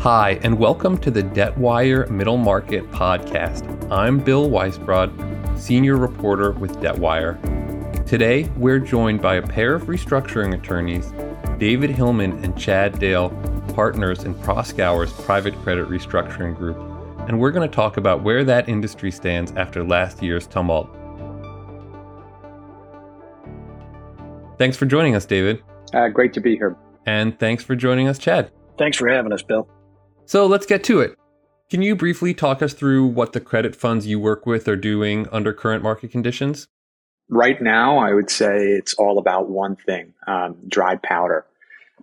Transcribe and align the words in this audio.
Hi, 0.00 0.40
and 0.42 0.58
welcome 0.58 0.98
to 0.98 1.10
the 1.12 1.22
DebtWire 1.22 2.10
Middle 2.10 2.36
Market 2.36 2.90
Podcast. 2.90 3.92
I'm 3.92 4.18
Bill 4.18 4.50
Weisbrod, 4.50 5.56
Senior 5.56 5.98
Reporter 5.98 6.50
with 6.50 6.72
DebtWire. 6.78 8.04
Today, 8.04 8.50
we're 8.56 8.80
joined 8.80 9.22
by 9.22 9.36
a 9.36 9.42
pair 9.46 9.76
of 9.76 9.84
restructuring 9.84 10.52
attorneys, 10.52 11.12
David 11.60 11.90
Hillman 11.90 12.44
and 12.44 12.58
Chad 12.58 12.98
Dale, 12.98 13.30
partners 13.72 14.24
in 14.24 14.34
Proskauer's 14.34 15.12
Private 15.12 15.54
Credit 15.62 15.88
Restructuring 15.88 16.56
Group, 16.56 16.76
and 17.28 17.38
we're 17.38 17.52
going 17.52 17.70
to 17.70 17.72
talk 17.72 17.98
about 17.98 18.24
where 18.24 18.42
that 18.42 18.68
industry 18.68 19.12
stands 19.12 19.52
after 19.52 19.84
last 19.84 20.24
year's 20.24 20.48
tumult. 20.48 20.88
Thanks 24.58 24.76
for 24.76 24.86
joining 24.86 25.14
us, 25.14 25.26
David. 25.26 25.62
Uh, 25.92 26.08
great 26.08 26.32
to 26.34 26.40
be 26.40 26.56
here. 26.56 26.76
And 27.06 27.38
thanks 27.38 27.62
for 27.62 27.76
joining 27.76 28.08
us, 28.08 28.18
Chad. 28.18 28.50
Thanks 28.78 28.96
for 28.96 29.08
having 29.08 29.32
us, 29.32 29.42
Bill. 29.42 29.68
So 30.26 30.46
let's 30.46 30.66
get 30.66 30.84
to 30.84 31.00
it. 31.00 31.16
Can 31.70 31.82
you 31.82 31.96
briefly 31.96 32.34
talk 32.34 32.62
us 32.62 32.72
through 32.72 33.06
what 33.06 33.32
the 33.32 33.40
credit 33.40 33.74
funds 33.74 34.06
you 34.06 34.20
work 34.20 34.46
with 34.46 34.68
are 34.68 34.76
doing 34.76 35.26
under 35.32 35.52
current 35.52 35.82
market 35.82 36.10
conditions? 36.10 36.68
Right 37.28 37.60
now, 37.60 37.98
I 37.98 38.12
would 38.12 38.30
say 38.30 38.68
it's 38.68 38.94
all 38.94 39.18
about 39.18 39.48
one 39.48 39.76
thing 39.76 40.12
um, 40.26 40.56
dry 40.68 40.96
powder. 40.96 41.46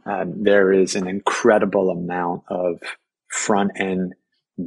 Um, 0.06 0.44
there 0.44 0.72
is 0.72 0.96
an 0.96 1.08
incredible 1.08 1.90
amount 1.90 2.44
of 2.50 2.80
front 3.28 3.72
end 3.76 4.16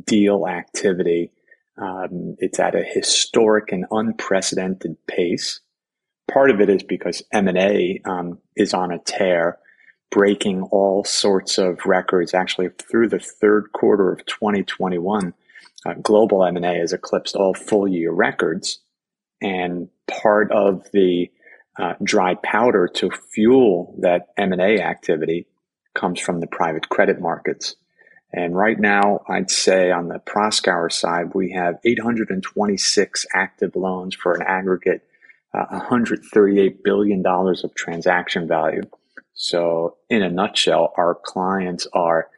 deal 0.04 0.46
activity. 0.46 1.32
Um, 1.76 2.36
it's 2.38 2.60
at 2.60 2.76
a 2.76 2.84
historic 2.84 3.72
and 3.72 3.84
unprecedented 3.90 4.96
pace. 5.08 5.60
Part 6.32 6.50
of 6.50 6.60
it 6.60 6.68
is 6.68 6.82
because 6.82 7.22
M&A 7.32 8.00
um, 8.04 8.38
is 8.56 8.74
on 8.74 8.90
a 8.90 8.98
tear, 8.98 9.58
breaking 10.10 10.62
all 10.62 11.04
sorts 11.04 11.58
of 11.58 11.84
records. 11.84 12.34
Actually, 12.34 12.70
through 12.90 13.08
the 13.08 13.18
third 13.18 13.72
quarter 13.72 14.10
of 14.12 14.24
2021, 14.26 15.34
uh, 15.86 15.94
global 16.02 16.44
M&A 16.44 16.78
has 16.78 16.92
eclipsed 16.92 17.36
all 17.36 17.54
full 17.54 17.86
year 17.86 18.12
records. 18.12 18.80
And 19.42 19.88
part 20.08 20.50
of 20.50 20.90
the 20.92 21.30
uh, 21.78 21.94
dry 22.02 22.34
powder 22.36 22.88
to 22.94 23.10
fuel 23.10 23.94
that 24.00 24.28
M&A 24.38 24.80
activity 24.80 25.46
comes 25.94 26.20
from 26.20 26.40
the 26.40 26.46
private 26.46 26.88
credit 26.88 27.20
markets. 27.20 27.76
And 28.32 28.56
right 28.56 28.78
now, 28.78 29.20
I'd 29.28 29.50
say 29.50 29.90
on 29.92 30.08
the 30.08 30.18
Proskauer 30.18 30.90
side, 30.90 31.34
we 31.34 31.52
have 31.52 31.78
826 31.84 33.26
active 33.32 33.76
loans 33.76 34.14
for 34.14 34.34
an 34.34 34.42
aggregate 34.42 35.02
$138 35.54 36.82
billion 36.82 37.24
of 37.26 37.74
transaction 37.74 38.48
value. 38.48 38.82
So, 39.34 39.96
in 40.08 40.22
a 40.22 40.30
nutshell, 40.30 40.92
our 40.96 41.18
clients 41.24 41.86
are 41.92 42.28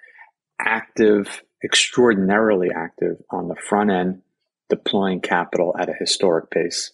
active, 0.58 1.42
extraordinarily 1.62 2.70
active 2.75 3.17
on 3.31 3.48
the 3.48 3.56
front 3.56 3.91
end, 3.91 4.23
deploying 4.69 5.20
capital 5.20 5.75
at 5.78 5.89
a 5.89 5.95
historic 5.98 6.50
pace. 6.50 6.92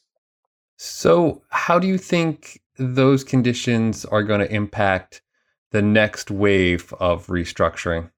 So, 0.77 1.43
how 1.49 1.79
do 1.79 1.87
you 1.87 1.99
think 1.99 2.61
those 2.77 3.23
conditions 3.23 4.05
are 4.05 4.23
going 4.23 4.41
to 4.41 4.53
impact 4.53 5.23
the 5.71 5.83
next 5.83 6.31
wave 6.31 6.93
of 6.99 7.27
restructuring? 7.29 8.11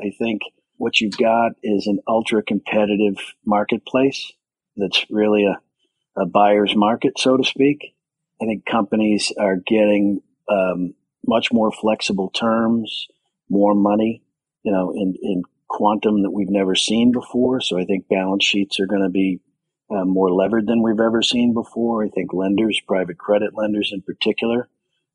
I 0.00 0.12
think 0.18 0.42
what 0.78 1.00
you've 1.00 1.16
got 1.16 1.52
is 1.62 1.86
an 1.86 2.00
ultra 2.08 2.42
competitive 2.42 3.16
marketplace 3.44 4.32
that's 4.76 5.06
really 5.10 5.44
a, 5.44 5.60
a 6.16 6.26
buyer's 6.26 6.74
market, 6.76 7.18
so 7.18 7.36
to 7.36 7.44
speak. 7.44 7.94
I 8.40 8.46
think 8.46 8.66
companies 8.66 9.32
are 9.38 9.56
getting 9.56 10.20
um, 10.48 10.94
much 11.26 11.52
more 11.52 11.70
flexible 11.70 12.30
terms, 12.30 13.06
more 13.48 13.74
money, 13.74 14.22
you 14.62 14.72
know, 14.72 14.92
in, 14.92 15.14
in 15.22 15.42
quantum 15.68 16.22
that 16.22 16.30
we've 16.30 16.50
never 16.50 16.74
seen 16.74 17.12
before. 17.12 17.60
So 17.60 17.78
I 17.78 17.84
think 17.84 18.08
balance 18.08 18.44
sheets 18.44 18.78
are 18.80 18.86
going 18.86 19.02
to 19.02 19.08
be 19.08 19.40
uh, 19.90 20.04
more 20.04 20.30
levered 20.30 20.66
than 20.66 20.82
we've 20.82 21.00
ever 21.00 21.22
seen 21.22 21.54
before. 21.54 22.04
I 22.04 22.08
think 22.08 22.32
lenders, 22.32 22.80
private 22.86 23.18
credit 23.18 23.52
lenders 23.54 23.90
in 23.92 24.02
particular, 24.02 24.68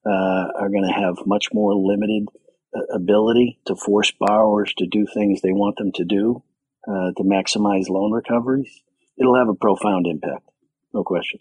uh, 0.06 0.48
are 0.60 0.70
going 0.70 0.88
to 0.88 0.94
have 0.94 1.26
much 1.26 1.48
more 1.54 1.76
limited 1.76 2.28
uh, 2.76 2.82
ability 2.94 3.60
to 3.66 3.76
force 3.76 4.12
borrowers 4.12 4.74
to 4.78 4.88
do 4.88 5.06
things 5.14 5.42
they 5.42 5.52
want 5.52 5.78
them 5.78 5.92
to 5.94 6.06
do 6.06 6.44
uh, 6.88 7.12
to 7.18 7.24
maximize 7.24 7.90
loan 7.90 8.12
recoveries. 8.12 8.82
It'll 9.18 9.38
have 9.38 9.50
a 9.50 9.56
profound 9.56 10.06
impact, 10.08 10.50
no 10.98 11.04
question. 11.04 11.40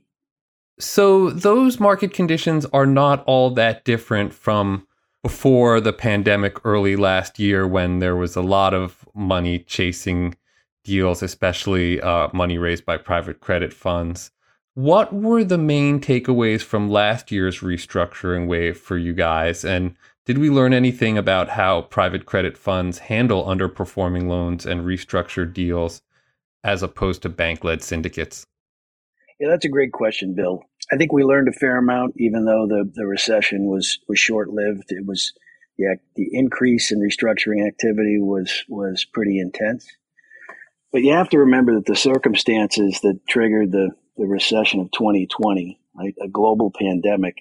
So, 0.78 1.30
those 1.30 1.80
market 1.80 2.12
conditions 2.12 2.66
are 2.66 2.86
not 2.86 3.24
all 3.24 3.50
that 3.54 3.84
different 3.84 4.34
from 4.34 4.86
before 5.22 5.80
the 5.80 5.92
pandemic 5.92 6.64
early 6.64 6.94
last 6.94 7.38
year 7.38 7.66
when 7.66 7.98
there 7.98 8.14
was 8.14 8.36
a 8.36 8.42
lot 8.42 8.74
of 8.74 9.08
money 9.14 9.58
chasing 9.60 10.36
deals, 10.84 11.22
especially 11.22 12.00
uh, 12.00 12.28
money 12.32 12.58
raised 12.58 12.84
by 12.84 12.98
private 12.98 13.40
credit 13.40 13.72
funds. 13.72 14.30
What 14.74 15.14
were 15.14 15.42
the 15.42 15.58
main 15.58 16.00
takeaways 16.00 16.60
from 16.60 16.90
last 16.90 17.32
year's 17.32 17.60
restructuring 17.60 18.46
wave 18.46 18.76
for 18.76 18.98
you 18.98 19.14
guys? 19.14 19.64
And 19.64 19.96
did 20.26 20.36
we 20.36 20.50
learn 20.50 20.74
anything 20.74 21.16
about 21.16 21.48
how 21.48 21.82
private 21.82 22.26
credit 22.26 22.58
funds 22.58 22.98
handle 22.98 23.44
underperforming 23.44 24.28
loans 24.28 24.66
and 24.66 24.82
restructured 24.82 25.54
deals 25.54 26.02
as 26.62 26.82
opposed 26.82 27.22
to 27.22 27.30
bank 27.30 27.64
led 27.64 27.82
syndicates? 27.82 28.46
Yeah, 29.38 29.48
that's 29.50 29.66
a 29.66 29.70
great 29.70 29.92
question, 29.92 30.34
Bill. 30.34 30.62
I 30.90 30.96
think 30.96 31.12
we 31.12 31.24
learned 31.24 31.48
a 31.48 31.52
fair 31.52 31.76
amount, 31.76 32.14
even 32.16 32.44
though 32.44 32.66
the, 32.66 32.90
the 32.94 33.06
recession 33.06 33.66
was, 33.66 33.98
was 34.08 34.18
short 34.18 34.48
lived. 34.48 34.84
It 34.88 35.04
was, 35.04 35.32
yeah, 35.76 35.94
the 36.14 36.28
increase 36.32 36.90
in 36.90 37.00
restructuring 37.00 37.66
activity 37.66 38.18
was, 38.18 38.64
was 38.68 39.04
pretty 39.04 39.38
intense. 39.38 39.86
But 40.92 41.02
you 41.02 41.12
have 41.12 41.28
to 41.30 41.40
remember 41.40 41.74
that 41.74 41.86
the 41.86 41.96
circumstances 41.96 43.00
that 43.02 43.20
triggered 43.28 43.72
the, 43.72 43.90
the 44.16 44.26
recession 44.26 44.80
of 44.80 44.90
2020, 44.92 45.78
right, 45.94 46.14
a 46.22 46.28
global 46.28 46.72
pandemic, 46.78 47.36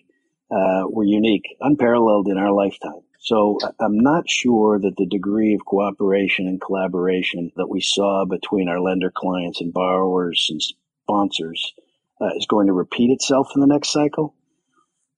uh, 0.51 0.84
were 0.89 1.05
unique, 1.05 1.55
unparalleled 1.61 2.28
in 2.28 2.38
our 2.38 2.51
lifetime. 2.51 3.01
So 3.19 3.57
I'm 3.79 4.00
not 4.00 4.29
sure 4.29 4.79
that 4.79 4.97
the 4.97 5.07
degree 5.07 5.55
of 5.55 5.66
cooperation 5.66 6.47
and 6.47 6.59
collaboration 6.61 7.51
that 7.55 7.69
we 7.69 7.79
saw 7.81 8.25
between 8.25 8.67
our 8.67 8.81
lender 8.81 9.11
clients 9.16 9.61
and 9.61 9.73
borrowers 9.73 10.47
and 10.50 10.61
sponsors 10.61 11.73
uh, 12.21 12.35
is 12.37 12.47
going 12.47 12.67
to 12.67 12.73
repeat 12.73 13.11
itself 13.11 13.49
in 13.55 13.61
the 13.61 13.67
next 13.67 13.91
cycle. 13.91 14.35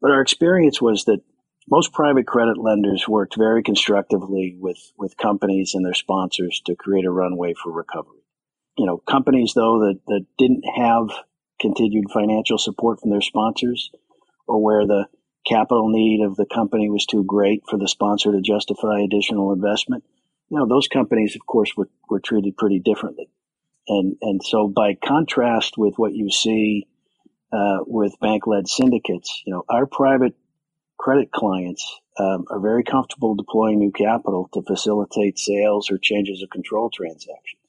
But 0.01 0.11
our 0.11 0.21
experience 0.21 0.81
was 0.81 1.05
that 1.05 1.21
most 1.69 1.91
private 1.91 2.27
credit 2.27 2.57
lenders 2.57 3.07
worked 3.07 3.35
very 3.37 3.63
constructively 3.63 4.55
with, 4.59 4.77
with 4.97 5.17
companies 5.17 5.73
and 5.73 5.85
their 5.85 5.93
sponsors 5.93 6.61
to 6.65 6.75
create 6.75 7.05
a 7.05 7.11
runway 7.11 7.53
for 7.53 7.71
recovery 7.71 8.17
you 8.77 8.85
know, 8.85 8.97
companies 8.97 9.53
though 9.55 9.79
that, 9.79 9.99
that 10.07 10.25
didn't 10.37 10.63
have 10.77 11.09
continued 11.59 12.11
financial 12.13 12.57
support 12.57 13.01
from 13.01 13.09
their 13.09 13.21
sponsors 13.21 13.91
or 14.47 14.63
where 14.63 14.85
the 14.85 15.07
capital 15.47 15.89
need 15.89 16.23
of 16.23 16.35
the 16.35 16.45
company 16.45 16.89
was 16.89 17.05
too 17.05 17.23
great 17.23 17.63
for 17.69 17.77
the 17.77 17.87
sponsor 17.87 18.31
to 18.31 18.41
justify 18.41 18.99
additional 18.99 19.51
investment, 19.51 20.03
you 20.49 20.57
know, 20.57 20.67
those 20.67 20.87
companies, 20.87 21.35
of 21.35 21.45
course, 21.45 21.71
were, 21.75 21.89
were 22.09 22.19
treated 22.19 22.55
pretty 22.55 22.79
differently. 22.79 23.29
And, 23.87 24.17
and 24.21 24.41
so 24.43 24.67
by 24.67 24.95
contrast 24.95 25.77
with 25.77 25.95
what 25.97 26.13
you 26.13 26.29
see 26.29 26.87
uh, 27.51 27.79
with 27.85 28.19
bank-led 28.19 28.67
syndicates, 28.67 29.41
you 29.45 29.53
know, 29.53 29.63
our 29.69 29.85
private 29.85 30.35
credit 30.97 31.31
clients 31.31 31.99
um, 32.19 32.45
are 32.49 32.59
very 32.59 32.83
comfortable 32.83 33.35
deploying 33.35 33.79
new 33.79 33.91
capital 33.91 34.49
to 34.53 34.61
facilitate 34.63 35.37
sales 35.37 35.89
or 35.91 35.97
changes 35.97 36.41
of 36.41 36.49
control 36.49 36.89
transactions. 36.89 37.61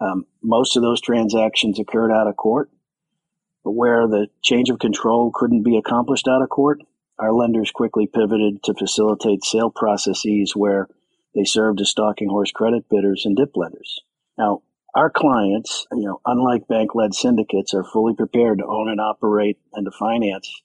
Um, 0.00 0.26
most 0.42 0.76
of 0.76 0.82
those 0.82 1.00
transactions 1.00 1.80
occurred 1.80 2.12
out 2.12 2.28
of 2.28 2.36
court, 2.36 2.70
but 3.64 3.72
where 3.72 4.06
the 4.06 4.28
change 4.42 4.70
of 4.70 4.78
control 4.78 5.32
couldn't 5.34 5.64
be 5.64 5.76
accomplished 5.76 6.28
out 6.28 6.42
of 6.42 6.48
court, 6.48 6.80
our 7.18 7.32
lenders 7.32 7.72
quickly 7.72 8.06
pivoted 8.06 8.62
to 8.62 8.74
facilitate 8.74 9.42
sale 9.42 9.70
processes 9.70 10.54
where 10.54 10.86
they 11.34 11.44
served 11.44 11.80
as 11.80 11.90
stalking 11.90 12.28
horse 12.28 12.52
credit 12.52 12.84
bidders 12.88 13.24
and 13.24 13.36
DIP 13.36 13.56
lenders. 13.56 14.00
Now, 14.36 14.62
our 14.98 15.10
clients, 15.10 15.86
you 15.92 16.06
know, 16.06 16.20
unlike 16.26 16.66
bank-led 16.66 17.14
syndicates, 17.14 17.72
are 17.72 17.84
fully 17.84 18.14
prepared 18.14 18.58
to 18.58 18.66
own 18.66 18.88
and 18.88 19.00
operate 19.00 19.56
and 19.72 19.84
to 19.84 19.96
finance 19.96 20.60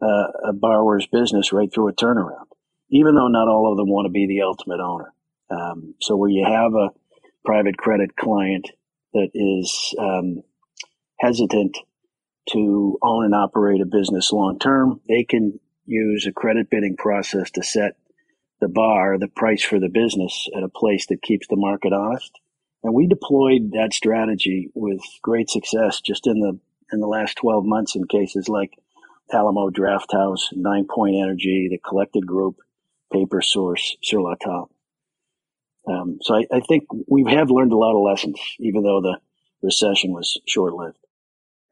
uh, 0.00 0.28
a 0.50 0.52
borrower's 0.52 1.08
business 1.10 1.52
right 1.52 1.68
through 1.74 1.88
a 1.88 1.92
turnaround, 1.92 2.46
even 2.90 3.16
though 3.16 3.26
not 3.26 3.48
all 3.48 3.72
of 3.72 3.76
them 3.76 3.88
want 3.88 4.06
to 4.06 4.12
be 4.12 4.28
the 4.28 4.42
ultimate 4.42 4.78
owner. 4.78 5.12
Um, 5.50 5.96
so 6.00 6.14
where 6.14 6.30
you 6.30 6.44
have 6.44 6.74
a 6.74 6.90
private 7.44 7.76
credit 7.76 8.14
client 8.16 8.70
that 9.14 9.30
is 9.34 9.96
um, 9.98 10.42
hesitant 11.18 11.76
to 12.50 12.98
own 13.02 13.24
and 13.24 13.34
operate 13.34 13.80
a 13.80 13.86
business 13.86 14.30
long 14.30 14.60
term, 14.60 15.00
they 15.08 15.24
can 15.24 15.58
use 15.86 16.24
a 16.28 16.32
credit 16.32 16.70
bidding 16.70 16.96
process 16.96 17.50
to 17.50 17.64
set 17.64 17.96
the 18.60 18.68
bar, 18.68 19.18
the 19.18 19.26
price 19.26 19.64
for 19.64 19.80
the 19.80 19.88
business 19.88 20.46
at 20.56 20.62
a 20.62 20.68
place 20.68 21.06
that 21.06 21.20
keeps 21.20 21.48
the 21.48 21.56
market 21.56 21.92
honest. 21.92 22.30
And 22.82 22.94
we 22.94 23.06
deployed 23.06 23.72
that 23.72 23.92
strategy 23.92 24.70
with 24.74 25.00
great 25.22 25.48
success 25.48 26.00
just 26.00 26.26
in 26.26 26.40
the 26.40 26.58
in 26.92 27.00
the 27.00 27.06
last 27.06 27.36
12 27.36 27.64
months 27.64 27.96
in 27.96 28.06
cases 28.06 28.48
like 28.48 28.74
Alamo 29.32 29.70
Drafthouse, 29.70 30.52
Nine 30.52 30.86
Point 30.88 31.16
Energy, 31.16 31.68
the 31.70 31.78
Collected 31.78 32.26
Group, 32.26 32.56
Paper 33.10 33.40
Source, 33.40 33.96
Sur 34.02 34.20
La 34.20 34.34
Table. 34.34 34.70
Um, 35.86 36.18
so 36.20 36.34
I, 36.34 36.46
I, 36.52 36.60
think 36.60 36.84
we 37.08 37.24
have 37.32 37.50
learned 37.50 37.72
a 37.72 37.76
lot 37.76 37.96
of 37.96 38.02
lessons, 38.02 38.38
even 38.60 38.82
though 38.82 39.00
the 39.00 39.18
recession 39.62 40.12
was 40.12 40.38
short 40.46 40.74
lived. 40.74 40.98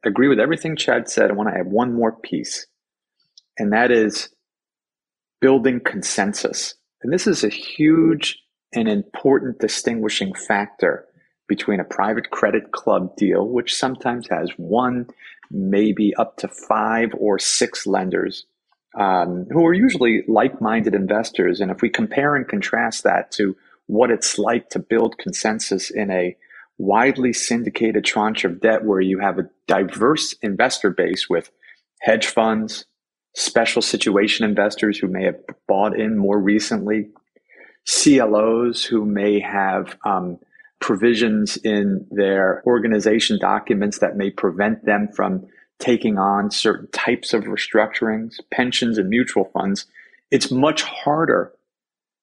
Agree 0.05 0.27
with 0.27 0.41
everything 0.41 0.75
Chad 0.75 1.09
said. 1.09 1.31
I 1.31 1.35
want 1.35 1.49
to 1.51 1.57
add 1.57 1.67
one 1.67 1.95
more 1.95 2.13
piece, 2.13 2.67
and 3.57 3.73
that 3.73 3.93
is 3.93 4.31
building 5.41 5.81
consensus. 5.81 6.75
And 7.03 7.13
this 7.13 7.27
is 7.27 7.45
a 7.45 7.49
huge 7.49 8.43
and 8.73 8.89
important 8.89 9.59
distinguishing 9.59 10.35
factor 10.35 11.07
between 11.49 11.81
a 11.81 11.85
private 11.85 12.31
credit 12.31 12.71
club 12.73 13.17
deal, 13.17 13.49
which 13.49 13.75
sometimes 13.75 14.29
has 14.29 14.51
one, 14.57 15.09
maybe 15.51 16.15
up 16.15 16.37
to 16.37 16.49
five 16.49 17.13
or 17.19 17.39
six 17.39 17.87
lenders 17.87 18.47
um, 18.99 19.47
who 19.51 19.67
are 19.67 19.75
usually 19.75 20.23
like 20.29 20.61
minded 20.61 20.95
investors. 20.95 21.61
And 21.61 21.71
if 21.71 21.83
we 21.83 21.91
compare 21.91 22.37
and 22.37 22.47
contrast 22.47 23.03
that 23.05 23.33
to 23.33 23.57
what 23.87 24.11
it's 24.11 24.39
like 24.39 24.71
to 24.71 24.79
build 24.79 25.19
consensus 25.19 25.91
in 25.91 26.11
a 26.11 26.37
widely 26.79 27.33
syndicated 27.33 28.05
tranche 28.05 28.45
of 28.45 28.61
debt 28.61 28.85
where 28.85 29.01
you 29.01 29.19
have 29.19 29.39
a 29.39 29.51
diverse 29.67 30.35
investor 30.43 30.91
base 30.91 31.29
with 31.29 31.51
hedge 32.01 32.27
funds, 32.27 32.85
special 33.37 33.83
situation 33.83 34.45
investors 34.45 34.99
who 34.99 35.09
may 35.09 35.25
have 35.25 35.37
bought 35.69 35.99
in 35.99 36.17
more 36.17 36.39
recently, 36.39 37.11
CLOs 37.87 38.85
who 38.85 39.05
may 39.05 39.41
have 39.41 39.97
um, 40.05 40.39
provisions 40.81 41.57
in 41.59 42.07
their 42.11 42.63
organization 42.67 43.39
documents 43.39 43.99
that 43.99 44.17
may 44.17 44.31
prevent 44.31 44.85
them 44.85 45.09
from 45.15 45.47
taking 45.79 46.19
on 46.19 46.51
certain 46.51 46.89
types 46.93 47.33
of 47.33 47.45
restructurings, 47.45 48.37
pensions, 48.51 48.99
and 48.99 49.09
mutual 49.09 49.45
funds. 49.53 49.87
It's 50.31 50.51
much 50.51 50.83
harder 50.83 51.53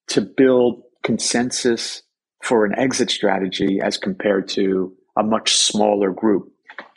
to 0.08 0.22
build 0.22 0.84
consensus 1.04 2.04
for 2.44 2.66
an 2.66 2.78
exit 2.78 3.10
strategy 3.10 3.80
as 3.82 3.98
compared 3.98 4.48
to 4.50 4.96
a 5.18 5.24
much 5.24 5.56
smaller 5.56 6.12
group. 6.12 6.52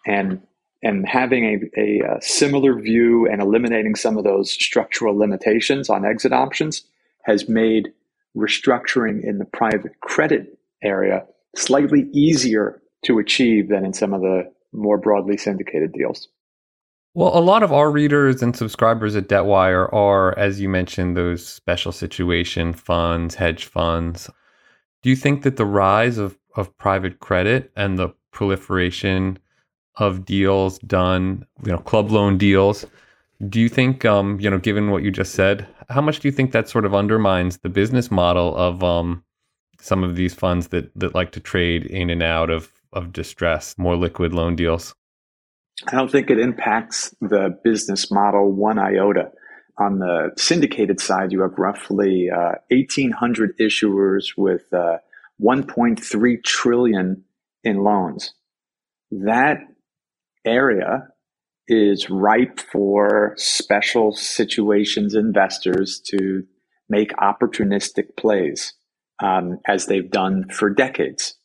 And 0.06 0.42
and 0.82 1.06
having 1.06 1.44
a, 1.44 1.78
a, 1.78 2.16
a, 2.16 2.22
similar 2.22 2.80
view 2.80 3.28
and 3.30 3.42
eliminating 3.42 3.94
some 3.94 4.16
of 4.16 4.24
those 4.24 4.50
structural 4.50 5.14
limitations 5.14 5.90
on 5.90 6.06
exit 6.06 6.32
options 6.32 6.84
has 7.24 7.50
made 7.50 7.92
restructuring 8.36 9.22
in 9.22 9.38
the 9.38 9.44
private 9.44 9.98
credit 10.00 10.58
area 10.82 11.24
slightly 11.56 12.08
easier 12.12 12.80
to 13.04 13.18
achieve 13.18 13.68
than 13.68 13.84
in 13.84 13.92
some 13.92 14.12
of 14.12 14.20
the 14.20 14.50
more 14.72 14.98
broadly 14.98 15.36
syndicated 15.36 15.92
deals. 15.92 16.28
Well, 17.14 17.36
a 17.36 17.40
lot 17.40 17.64
of 17.64 17.72
our 17.72 17.90
readers 17.90 18.40
and 18.40 18.54
subscribers 18.54 19.16
at 19.16 19.28
Debtwire 19.28 19.92
are, 19.92 20.38
as 20.38 20.60
you 20.60 20.68
mentioned, 20.68 21.16
those 21.16 21.44
special 21.44 21.90
situation 21.90 22.72
funds, 22.72 23.34
hedge 23.34 23.64
funds. 23.64 24.30
Do 25.02 25.10
you 25.10 25.16
think 25.16 25.42
that 25.42 25.56
the 25.56 25.66
rise 25.66 26.18
of, 26.18 26.38
of 26.56 26.76
private 26.78 27.18
credit 27.18 27.72
and 27.74 27.98
the 27.98 28.14
proliferation 28.30 29.38
of 29.96 30.24
deals 30.24 30.78
done, 30.80 31.46
you 31.64 31.70
know, 31.70 31.78
club 31.78 32.10
loan 32.10 32.38
deals. 32.38 32.86
Do 33.48 33.58
you 33.60 33.68
think, 33.68 34.04
um, 34.04 34.38
you 34.38 34.50
know, 34.50 34.58
given 34.58 34.90
what 34.90 35.02
you 35.02 35.10
just 35.10 35.34
said, 35.34 35.66
how 35.88 36.02
much 36.02 36.20
do 36.20 36.28
you 36.28 36.32
think 36.32 36.52
that 36.52 36.68
sort 36.68 36.84
of 36.84 36.94
undermines 36.94 37.58
the 37.58 37.70
business 37.70 38.10
model 38.10 38.54
of 38.54 38.84
um, 38.84 39.24
some 39.80 40.04
of 40.04 40.14
these 40.16 40.34
funds 40.34 40.68
that 40.68 40.90
that 40.94 41.14
like 41.14 41.32
to 41.32 41.40
trade 41.40 41.86
in 41.86 42.10
and 42.10 42.22
out 42.22 42.50
of 42.50 42.70
of 42.92 43.12
distress, 43.12 43.76
more 43.78 43.96
liquid 43.96 44.34
loan 44.34 44.56
deals? 44.56 44.94
I 45.88 45.96
don't 45.96 46.10
think 46.10 46.30
it 46.30 46.38
impacts 46.38 47.14
the 47.20 47.58
business 47.64 48.10
model 48.10 48.52
one 48.52 48.78
iota. 48.78 49.30
On 49.78 49.98
the 49.98 50.32
syndicated 50.36 51.00
side, 51.00 51.32
you 51.32 51.40
have 51.40 51.56
roughly 51.56 52.28
uh, 52.30 52.56
1,800 52.68 53.56
issuers 53.56 54.36
with 54.36 54.70
uh, 54.74 54.98
1.3 55.42 56.44
trillion 56.44 57.24
in 57.64 57.78
loans. 57.78 58.34
That 59.10 59.60
area 60.44 61.08
is 61.68 62.10
ripe 62.10 62.60
for 62.60 63.34
special 63.36 64.12
situations 64.12 65.14
investors 65.14 66.00
to 66.06 66.44
make 66.88 67.12
opportunistic 67.12 68.16
plays 68.16 68.74
um, 69.22 69.58
as 69.66 69.86
they've 69.86 70.10
done 70.10 70.48
for 70.50 70.70
decades. 70.70 71.36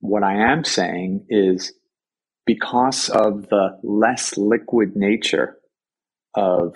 What 0.00 0.22
I 0.22 0.52
am 0.52 0.64
saying 0.64 1.26
is 1.28 1.72
because 2.46 3.08
of 3.08 3.48
the 3.48 3.78
less 3.82 4.36
liquid 4.36 4.94
nature 4.94 5.58
of 6.34 6.74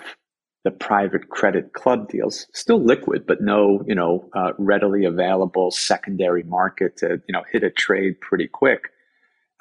the 0.64 0.70
private 0.70 1.28
credit 1.28 1.72
club 1.72 2.08
deals, 2.08 2.46
still 2.54 2.82
liquid, 2.82 3.26
but 3.26 3.40
no, 3.40 3.82
you 3.86 3.94
know, 3.94 4.28
uh, 4.34 4.52
readily 4.58 5.04
available 5.04 5.70
secondary 5.70 6.44
market 6.44 6.96
to, 6.98 7.20
you 7.26 7.32
know, 7.32 7.42
hit 7.50 7.64
a 7.64 7.70
trade 7.70 8.20
pretty 8.20 8.46
quick 8.46 8.91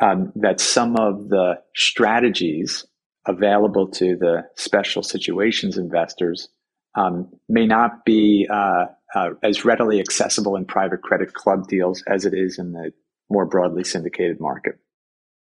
um, 0.01 0.31
that 0.35 0.59
some 0.59 0.95
of 0.97 1.29
the 1.29 1.55
strategies 1.75 2.85
available 3.27 3.87
to 3.87 4.15
the 4.15 4.43
special 4.55 5.03
situations 5.03 5.77
investors 5.77 6.49
um, 6.95 7.29
may 7.47 7.65
not 7.65 8.03
be 8.03 8.47
uh, 8.51 8.85
uh, 9.15 9.29
as 9.43 9.63
readily 9.63 9.99
accessible 9.99 10.55
in 10.55 10.65
private 10.65 11.01
credit 11.01 11.33
club 11.33 11.67
deals 11.67 12.03
as 12.07 12.25
it 12.25 12.33
is 12.33 12.57
in 12.57 12.73
the 12.73 12.91
more 13.29 13.45
broadly 13.45 13.83
syndicated 13.83 14.39
market. 14.39 14.77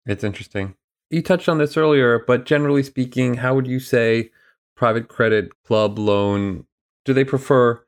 It's 0.06 0.24
interesting. 0.24 0.76
You 1.10 1.22
touched 1.22 1.50
on 1.50 1.58
this 1.58 1.76
earlier, 1.76 2.24
but 2.26 2.46
generally 2.46 2.84
speaking, 2.84 3.36
how 3.36 3.56
would 3.56 3.68
you 3.68 3.80
say 3.80 4.32
private 4.76 5.08
credit 5.08 5.52
club 5.64 5.98
loan 5.98 6.66
do 7.06 7.14
they 7.14 7.24
prefer 7.24 7.85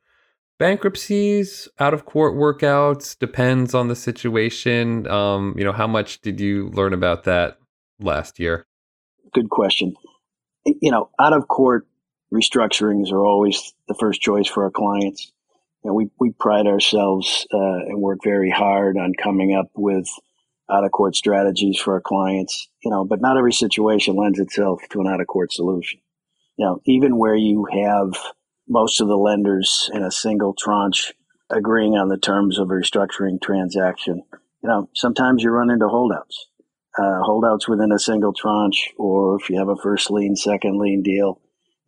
bankruptcies, 0.57 1.68
out 1.80 1.94
of 1.94 2.06
court 2.06 2.36
workouts 2.36 3.18
depends 3.18 3.74
on 3.74 3.88
the 3.88 3.95
situation. 3.95 5.07
Um, 5.07 5.56
you 5.57 5.63
know, 5.63 5.71
how 5.71 5.88
much 5.88 6.21
did 6.21 6.39
you 6.39 6.69
learn 6.69 6.94
about 6.94 7.24
that 7.25 7.59
last 8.00 8.39
year? 8.39 8.65
Good 9.33 9.50
question. 9.50 9.95
You 10.65 10.92
know, 10.92 11.09
out 11.19 11.33
of 11.33 11.48
court 11.48 11.88
restructurings 12.33 13.12
are 13.12 13.25
always 13.25 13.74
the 13.88 13.95
first 14.00 14.21
choice 14.21 14.48
for 14.48 14.63
our 14.63 14.71
clients. 14.71 15.31
You 15.83 15.89
know, 15.89 15.94
we, 15.94 16.09
we 16.19 16.31
pride 16.31 16.68
ourselves 16.68 17.48
uh, 17.54 17.57
and 17.57 18.01
work 18.01 18.19
very 18.24 18.50
hard 18.50 18.98
on 18.98 19.13
coming 19.21 19.56
up 19.56 19.69
with 19.75 20.07
out 20.69 20.83
of 20.83 20.92
court 20.92 21.15
strategies 21.15 21.80
for 21.80 21.94
our 21.94 22.01
clients, 22.01 22.68
you 22.83 22.92
know, 22.92 23.06
but 23.06 23.21
not 23.21 23.38
every 23.38 23.54
situation 23.54 24.15
lends 24.15 24.39
itself 24.39 24.81
to 24.89 25.00
an 25.00 25.07
out 25.07 25.21
of 25.21 25.27
court 25.27 25.54
solution. 25.54 26.00
You 26.57 26.65
know, 26.65 26.81
even 26.86 27.18
where 27.18 27.36
you 27.36 27.68
have 27.71 28.18
most 28.68 29.02
of 29.02 29.08
the 29.08 29.18
lenders 29.18 29.90
in 29.94 30.04
a 30.04 30.12
single 30.12 30.54
tranche 30.54 31.14
agreeing 31.50 31.94
on 31.94 32.09
the 32.09 32.18
terms 32.18 32.59
of 32.59 32.69
a 32.69 32.74
restructuring 32.74 33.42
transaction. 33.42 34.24
You 34.64 34.69
know, 34.69 34.90
sometimes 34.94 35.44
you 35.44 35.50
run 35.50 35.69
into 35.69 35.88
holdouts, 35.88 36.47
uh, 36.97 37.21
holdouts 37.21 37.68
within 37.68 37.92
a 37.92 38.00
single 38.00 38.33
tranche, 38.33 38.94
or 38.97 39.40
if 39.40 39.50
you 39.50 39.57
have 39.57 39.69
a 39.69 39.78
first 39.78 40.12
lien, 40.12 40.36
second 40.36 40.78
lien 40.78 41.04
deal, 41.04 41.40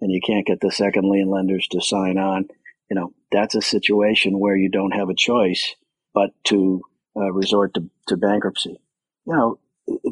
and 0.02 0.12
you 0.12 0.22
can't 0.26 0.46
get 0.46 0.62
the 0.62 0.72
second 0.72 1.10
lien 1.10 1.30
lenders 1.30 1.68
to 1.72 1.82
sign 1.82 2.18
on, 2.18 2.48
you 2.90 2.96
know, 2.96 3.14
that's 3.32 3.56
a 3.56 3.62
situation 3.62 4.40
where 4.40 4.56
you 4.56 4.70
don't 4.70 4.92
have 4.92 5.10
a 5.10 5.16
choice 5.16 5.76
but 6.14 6.32
to 6.46 6.82
uh, 7.16 7.32
resort 7.32 7.74
to, 7.76 7.90
to 8.08 8.18
bankruptcy. 8.18 8.80
You 9.26 9.34
know, 9.36 9.60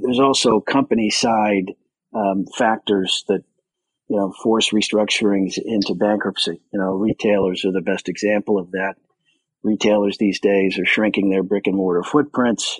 there's 0.02 0.20
also 0.20 0.60
company 0.60 1.10
side 1.10 1.74
um, 2.14 2.46
factors 2.58 3.24
that 3.28 3.44
you 4.10 4.16
know, 4.16 4.32
force 4.32 4.72
restructurings 4.72 5.58
into 5.58 5.94
bankruptcy. 5.94 6.62
You 6.72 6.80
know, 6.80 6.92
retailers 6.92 7.66
are 7.66 7.72
the 7.72 7.82
best 7.82 8.10
example 8.10 8.58
of 8.58 8.72
that. 8.72 8.96
Retailers 9.64 10.18
these 10.18 10.40
days 10.40 10.80
are 10.80 10.86
shrinking 10.86 11.30
their 11.30 11.44
brick 11.44 11.68
and 11.68 11.76
mortar 11.76 12.04
footprints. 12.04 12.80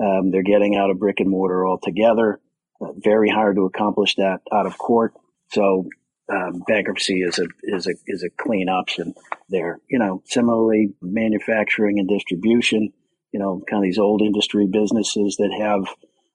Um, 0.00 0.30
they're 0.30 0.42
getting 0.42 0.76
out 0.76 0.90
of 0.90 0.98
brick 0.98 1.20
and 1.20 1.30
mortar 1.30 1.66
altogether. 1.66 2.40
Uh, 2.80 2.92
very 2.96 3.30
hard 3.30 3.56
to 3.56 3.66
accomplish 3.66 4.16
that 4.16 4.40
out 4.52 4.66
of 4.66 4.76
court. 4.76 5.14
So 5.52 5.88
um, 6.32 6.62
bankruptcy 6.66 7.20
is 7.20 7.38
a 7.38 7.46
is 7.62 7.86
a 7.86 7.94
is 8.06 8.24
a 8.24 8.30
clean 8.30 8.68
option 8.68 9.14
there. 9.48 9.78
You 9.88 9.98
know, 9.98 10.22
similarly, 10.26 10.94
manufacturing 11.00 11.98
and 12.00 12.08
distribution. 12.08 12.92
You 13.32 13.40
know, 13.40 13.62
kind 13.68 13.84
of 13.84 13.88
these 13.88 13.98
old 13.98 14.22
industry 14.22 14.66
businesses 14.66 15.36
that 15.36 15.54
have 15.60 15.86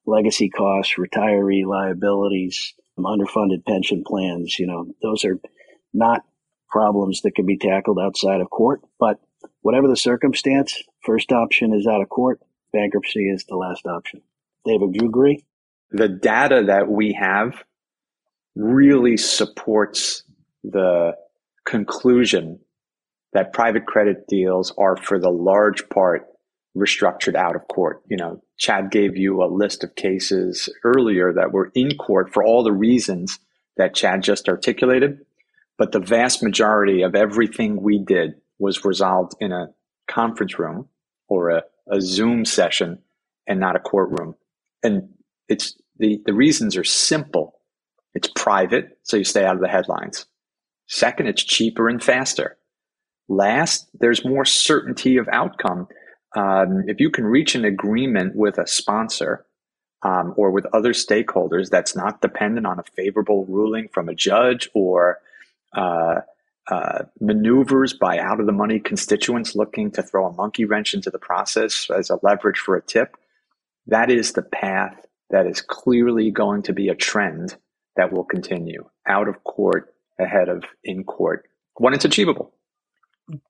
legacy 0.06 0.48
costs, 0.48 0.94
retiree 0.98 1.66
liabilities, 1.66 2.74
underfunded 3.04 3.64
pension 3.66 4.02
plans. 4.06 4.58
You 4.58 4.66
know, 4.66 4.86
those 5.02 5.24
are 5.24 5.38
not 5.92 6.22
problems 6.68 7.22
that 7.22 7.34
can 7.34 7.46
be 7.46 7.58
tackled 7.58 7.98
outside 8.00 8.40
of 8.40 8.50
court. 8.50 8.80
But 8.98 9.18
whatever 9.62 9.88
the 9.88 9.96
circumstance, 9.96 10.82
first 11.04 11.32
option 11.32 11.74
is 11.74 11.86
out 11.86 12.02
of 12.02 12.08
court. 12.08 12.40
Bankruptcy 12.72 13.28
is 13.28 13.44
the 13.48 13.56
last 13.56 13.86
option. 13.86 14.22
David, 14.64 14.92
do 14.92 14.98
you 15.02 15.08
agree? 15.08 15.44
The 15.90 16.08
data 16.08 16.64
that 16.68 16.88
we 16.88 17.12
have 17.14 17.64
really 18.54 19.16
supports 19.16 20.22
the 20.62 21.16
conclusion 21.64 22.60
that 23.32 23.52
private 23.52 23.86
credit 23.86 24.26
deals 24.28 24.72
are 24.76 24.96
for 24.96 25.18
the 25.18 25.30
large 25.30 25.88
part 25.88 26.26
restructured 26.80 27.36
out 27.36 27.54
of 27.54 27.68
court. 27.68 28.02
You 28.08 28.16
know, 28.16 28.42
Chad 28.58 28.90
gave 28.90 29.16
you 29.16 29.42
a 29.42 29.52
list 29.52 29.84
of 29.84 29.94
cases 29.94 30.68
earlier 30.82 31.32
that 31.32 31.52
were 31.52 31.70
in 31.74 31.96
court 31.96 32.32
for 32.32 32.42
all 32.44 32.62
the 32.62 32.72
reasons 32.72 33.38
that 33.76 33.94
Chad 33.94 34.22
just 34.22 34.48
articulated. 34.48 35.24
But 35.78 35.92
the 35.92 36.00
vast 36.00 36.42
majority 36.42 37.02
of 37.02 37.14
everything 37.14 37.80
we 37.80 37.98
did 37.98 38.34
was 38.58 38.84
resolved 38.84 39.34
in 39.40 39.52
a 39.52 39.70
conference 40.08 40.58
room 40.58 40.88
or 41.28 41.50
a, 41.50 41.62
a 41.90 42.00
Zoom 42.00 42.44
session 42.44 42.98
and 43.46 43.60
not 43.60 43.76
a 43.76 43.80
courtroom. 43.80 44.34
And 44.82 45.08
it's 45.48 45.80
the, 45.98 46.20
the 46.26 46.34
reasons 46.34 46.76
are 46.76 46.84
simple. 46.84 47.60
It's 48.14 48.28
private, 48.34 48.98
so 49.02 49.16
you 49.16 49.24
stay 49.24 49.44
out 49.44 49.54
of 49.54 49.62
the 49.62 49.68
headlines. 49.68 50.26
Second, 50.86 51.28
it's 51.28 51.44
cheaper 51.44 51.88
and 51.88 52.02
faster. 52.02 52.58
Last, 53.28 53.88
there's 53.94 54.24
more 54.24 54.44
certainty 54.44 55.16
of 55.16 55.28
outcome. 55.32 55.86
Um, 56.36 56.84
if 56.86 57.00
you 57.00 57.10
can 57.10 57.24
reach 57.24 57.54
an 57.54 57.64
agreement 57.64 58.36
with 58.36 58.58
a 58.58 58.66
sponsor 58.66 59.44
um, 60.02 60.34
or 60.36 60.50
with 60.50 60.66
other 60.72 60.92
stakeholders 60.92 61.70
that's 61.70 61.96
not 61.96 62.22
dependent 62.22 62.66
on 62.66 62.78
a 62.78 62.84
favorable 62.94 63.44
ruling 63.46 63.88
from 63.88 64.08
a 64.08 64.14
judge 64.14 64.68
or 64.74 65.18
uh, 65.74 66.20
uh, 66.70 67.04
maneuvers 67.20 67.92
by 67.92 68.18
out 68.18 68.40
of 68.40 68.46
the 68.46 68.52
money 68.52 68.78
constituents 68.78 69.56
looking 69.56 69.90
to 69.90 70.02
throw 70.02 70.26
a 70.26 70.32
monkey 70.32 70.64
wrench 70.64 70.94
into 70.94 71.10
the 71.10 71.18
process 71.18 71.88
as 71.90 72.10
a 72.10 72.18
leverage 72.22 72.58
for 72.58 72.76
a 72.76 72.82
tip, 72.82 73.16
that 73.86 74.10
is 74.10 74.32
the 74.32 74.42
path 74.42 75.06
that 75.30 75.46
is 75.46 75.60
clearly 75.60 76.30
going 76.30 76.62
to 76.62 76.72
be 76.72 76.88
a 76.88 76.94
trend 76.94 77.56
that 77.96 78.12
will 78.12 78.24
continue 78.24 78.88
out 79.06 79.28
of 79.28 79.42
court 79.44 79.94
ahead 80.18 80.48
of 80.48 80.64
in 80.84 81.04
court 81.04 81.46
when 81.76 81.94
it's 81.94 82.04
achievable. 82.04 82.52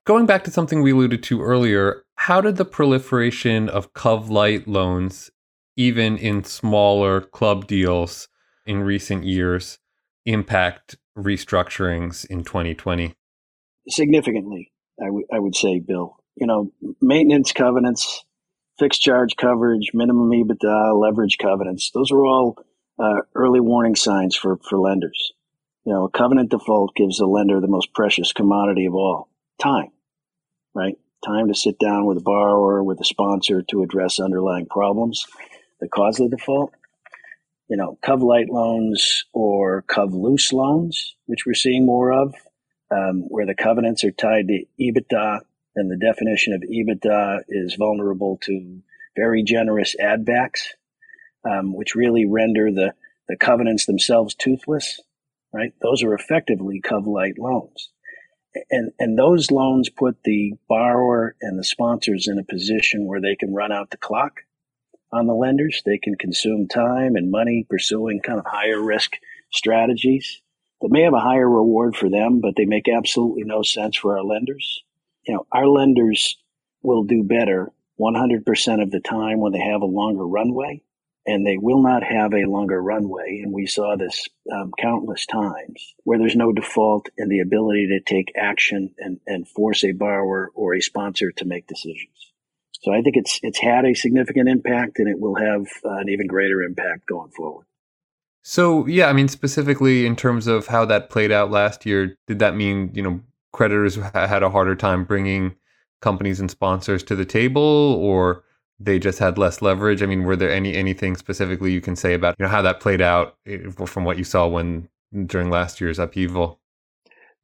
Going 0.05 0.27
back 0.27 0.45
to 0.45 0.51
something 0.51 0.83
we 0.83 0.93
alluded 0.93 1.23
to 1.25 1.43
earlier, 1.43 2.05
how 2.17 2.41
did 2.41 2.57
the 2.57 2.65
proliferation 2.65 3.69
of 3.69 3.93
Cov 3.93 4.29
Light 4.29 4.69
loans, 4.69 5.31
even 5.77 6.19
in 6.19 6.45
smaller 6.45 7.21
club 7.21 7.67
deals 7.67 8.29
in 8.67 8.83
recent 8.83 9.25
years, 9.25 9.79
impact 10.27 10.97
restructurings 11.17 12.25
in 12.27 12.45
2020? 12.45 13.15
Significantly, 13.89 14.73
I, 15.01 15.07
w- 15.07 15.27
I 15.33 15.39
would 15.39 15.55
say, 15.55 15.79
Bill. 15.79 16.17
You 16.37 16.47
know, 16.47 16.73
maintenance 17.01 17.53
covenants, 17.53 18.25
fixed 18.79 19.03
charge 19.03 19.37
coverage, 19.37 19.91
minimum 19.95 20.31
EBITDA, 20.31 21.01
leverage 21.01 21.39
covenants, 21.39 21.91
those 21.93 22.11
are 22.11 22.25
all 22.25 22.57
uh, 22.99 23.23
early 23.35 23.61
warning 23.61 23.97
signs 23.97 24.37
for, 24.37 24.59
for 24.69 24.79
lenders. 24.79 25.33
You 25.85 25.93
know, 25.95 26.05
a 26.05 26.11
covenant 26.11 26.51
default 26.51 26.95
gives 26.95 27.21
a 27.21 27.27
lender 27.27 27.61
the 27.61 27.67
most 27.67 27.95
precious 27.95 28.33
commodity 28.33 28.87
of 28.87 28.95
all 28.95 29.31
time, 29.61 29.91
right? 30.75 30.97
Time 31.25 31.49
to 31.49 31.55
sit 31.55 31.79
down 31.79 32.07
with 32.07 32.17
a 32.17 32.23
borrower, 32.23 32.83
with 32.83 33.01
a 33.01 33.05
sponsor 33.05 33.63
to 33.71 33.83
address 33.83 34.19
underlying 34.19 34.67
problems 34.67 35.27
that 35.81 35.91
cause 35.91 36.17
the 36.17 36.29
default 36.29 36.73
you 37.71 37.77
know, 37.77 37.97
Cov 38.05 38.21
Light 38.21 38.51
loans 38.51 39.25
or 39.33 39.83
Cov 39.83 40.13
Loose 40.13 40.53
loans, 40.53 41.15
which 41.27 41.47
we're 41.47 41.55
seeing 41.55 41.87
more 41.87 42.13
of, 42.13 42.35
um, 42.91 43.23
where 43.29 43.47
the 43.47 43.55
covenants 43.55 44.03
are 44.03 44.11
tied 44.11 44.49
to 44.49 44.65
EBITDA, 44.79 45.41
and 45.77 45.89
the 45.89 45.97
definition 45.97 46.53
of 46.53 46.63
EBITDA 46.63 47.43
is 47.49 47.77
vulnerable 47.77 48.39
to 48.43 48.83
very 49.17 49.45
generous 49.45 49.95
add 50.01 50.25
backs, 50.25 50.75
um, 51.49 51.73
which 51.73 51.95
really 51.95 52.27
render 52.27 52.73
the, 52.73 52.93
the 53.29 53.37
covenants 53.37 53.87
themselves 53.87 54.35
toothless, 54.35 55.01
right? 55.55 55.73
Those 55.81 56.03
are 56.03 56.13
effectively 56.13 56.81
Cov 56.81 57.07
Light 57.07 57.39
loans. 57.39 57.91
And, 58.71 58.93
and 58.99 59.19
those 59.19 59.51
loans 59.51 59.89
put 59.89 60.23
the 60.25 60.55
borrower 60.69 61.37
and 61.41 61.59
the 61.59 61.65
sponsors 61.65 62.27
in 62.27 62.39
a 62.39 62.45
position 62.45 63.07
where 63.07 63.21
they 63.21 63.37
can 63.37 63.55
run 63.55 63.73
out 63.73 63.91
the 63.91 63.97
clock 63.97 64.41
on 65.13 65.27
the 65.27 65.35
lenders. 65.35 65.83
They 65.85 65.99
can 65.99 66.17
consume 66.17 66.67
time 66.69 67.17
and 67.17 67.31
money 67.31 67.67
pursuing 67.69 68.21
kind 68.21 68.39
of 68.39 68.47
higher 68.47 68.81
risk 68.81 69.13
strategies 69.53 70.43
that 70.81 70.91
may 70.91 71.03
have 71.03 71.15
a 71.15 71.21
higher 71.21 71.49
reward 71.49 71.97
for 71.97 72.09
them, 72.09 72.41
but 72.41 72.55
they 72.57 72.65
make 72.65 72.89
absolutely 72.89 73.45
no 73.45 73.63
sense 73.63 73.97
for 73.97 74.17
our 74.17 74.25
lenders. 74.25 74.83
You 75.27 75.35
know, 75.35 75.47
our 75.53 75.67
lenders 75.67 76.39
will 76.83 77.05
do 77.05 77.23
better 77.23 77.73
100% 78.01 78.83
of 78.83 78.91
the 78.91 79.01
time 79.01 79.41
when 79.41 79.53
they 79.53 79.61
have 79.61 79.83
a 79.83 79.87
longer 79.87 80.27
runway, 80.27 80.83
and 81.27 81.47
they 81.47 81.59
will 81.59 81.83
not 81.83 82.03
have 82.03 82.33
a 82.33 82.49
longer 82.49 82.83
runway. 82.83 83.41
And 83.43 83.53
we 83.53 83.67
saw 83.67 83.97
this 83.97 84.29
um, 84.53 84.73
countless 84.79 85.27
times 85.27 85.95
where 86.05 86.19
there's 86.19 86.37
no 86.37 86.53
default 86.53 87.09
and 87.19 87.31
the 87.31 87.41
ability 87.41 87.89
to 87.89 88.01
take 88.01 88.33
action 88.37 88.95
and, 88.99 89.21
and 89.27 89.47
force 89.47 89.85
a 89.85 89.93
borrower 89.93 90.51
or 90.55 90.75
a 90.75 90.81
sponsor 90.81 91.31
to 91.33 91.45
make 91.45 91.67
decisions. 91.67 92.33
So 92.83 92.93
I 92.93 93.03
think 93.03 93.17
it's 93.17 93.39
it's 93.43 93.61
had 93.61 93.85
a 93.85 93.95
significant 93.95 94.49
impact, 94.49 94.99
and 94.99 95.09
it 95.09 95.21
will 95.21 95.35
have 95.35 95.67
uh, 95.85 95.99
an 95.99 96.09
even 96.09 96.27
greater 96.27 96.63
impact 96.63 97.07
going 97.07 97.31
forward. 97.31 97.67
So 98.43 98.87
yeah, 98.87 99.09
I 99.09 99.13
mean 99.13 99.29
specifically 99.29 100.07
in 100.07 100.17
terms 100.17 100.47
of 100.47 100.69
how 100.69 100.87
that 100.87 101.11
played 101.11 101.31
out 101.31 101.51
last 101.51 101.85
year, 101.85 102.17
did 102.27 102.39
that 102.39 102.57
mean 102.57 102.91
you 102.95 103.03
know 103.03 103.21
creditors 103.53 103.97
had 103.97 104.43
a 104.43 104.49
harder 104.49 104.75
time 104.75 105.05
bringing 105.05 105.57
companies 106.01 106.41
and 106.41 106.51
sponsors 106.51 107.03
to 107.05 107.17
the 107.17 107.27
table, 107.27 107.63
or 108.01 108.45
they 108.81 108.99
just 108.99 109.19
had 109.19 109.37
less 109.37 109.61
leverage? 109.61 110.03
I 110.03 110.07
mean, 110.07 110.25
were 110.25 110.37
there 110.37 110.51
any 110.51 110.75
anything 110.75 111.17
specifically 111.17 111.73
you 111.73 111.83
can 111.83 111.95
say 111.95 112.15
about 112.15 112.35
you 112.39 112.45
know 112.45 112.51
how 112.51 112.63
that 112.63 112.81
played 112.81 113.03
out 113.03 113.37
eh, 113.47 113.59
from 113.87 114.05
what 114.05 114.19
you 114.19 114.25
saw 114.25 114.49
when 114.49 114.89
during 115.27 115.51
last 115.51 115.81
year's 115.81 115.99
upheaval? 115.99 116.59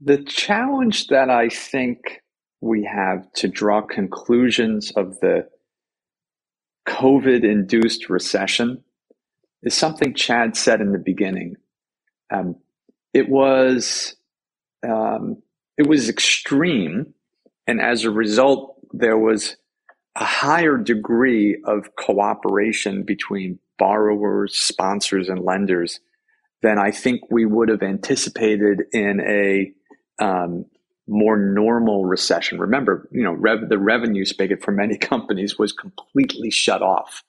The 0.01 0.23
challenge 0.25 1.09
that 1.09 1.31
I 1.31 1.49
think 1.49 2.23
we 2.61 2.85
have 2.85 3.31
to 3.35 3.49
draw 3.49 3.83
conclusions 3.83 4.91
of 4.93 5.21
the 5.21 5.49
COVID 6.89 7.45
induced 7.45 8.09
recession 8.09 8.83
is 9.63 9.75
something 9.75 10.15
Chad 10.15 10.57
said 10.57 10.81
in 10.81 10.93
the 10.93 10.99
beginning. 10.99 11.57
Um, 12.31 12.57
it 13.13 13.29
was 13.29 14.17
um, 14.87 15.43
it 15.77 15.87
was 15.87 16.09
extreme, 16.09 17.13
and 17.67 17.81
as 17.81 18.05
a 18.05 18.11
result, 18.11 18.77
there 18.93 19.19
was 19.19 19.57
a 20.19 20.25
higher 20.25 20.79
degree 20.79 21.63
of 21.67 21.95
cooperation 21.97 23.03
between 23.03 23.59
borrowers, 23.79 24.57
sponsors, 24.57 25.29
and 25.29 25.45
lenders 25.45 26.01
than 26.63 26.79
I 26.79 26.91
think 26.91 27.21
we 27.31 27.45
would 27.45 27.69
have 27.69 27.83
anticipated 27.83 28.83
in 28.93 29.21
a 29.21 29.73
um, 30.19 30.65
more 31.07 31.37
normal 31.37 32.07
recession. 32.07 32.59
Remember, 32.59 33.09
you 33.13 33.23
know, 33.23 33.33
rev- 33.33 33.69
the 33.69 33.79
revenue 33.79 34.25
spigot 34.25 34.65
for 34.65 34.73
many 34.73 34.97
companies 34.99 35.59
was 35.59 35.73
completely 35.73 36.51
shut 36.51 36.83
off. 36.83 37.23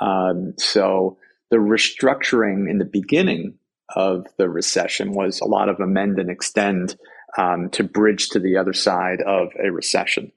Um, 0.00 0.54
so 0.56 1.18
the 1.50 1.56
restructuring 1.56 2.70
in 2.70 2.78
the 2.78 2.84
beginning 2.84 3.58
of 3.96 4.26
the 4.38 4.48
recession 4.48 5.12
was 5.12 5.40
a 5.40 5.46
lot 5.46 5.68
of 5.68 5.80
amend 5.80 6.20
and 6.20 6.30
extend 6.30 6.96
um, 7.36 7.70
to 7.70 7.82
bridge 7.82 8.28
to 8.30 8.38
the 8.38 8.56
other 8.56 8.72
side 8.72 9.20
of 9.20 9.48
a 9.62 9.70
recession. 9.70 10.30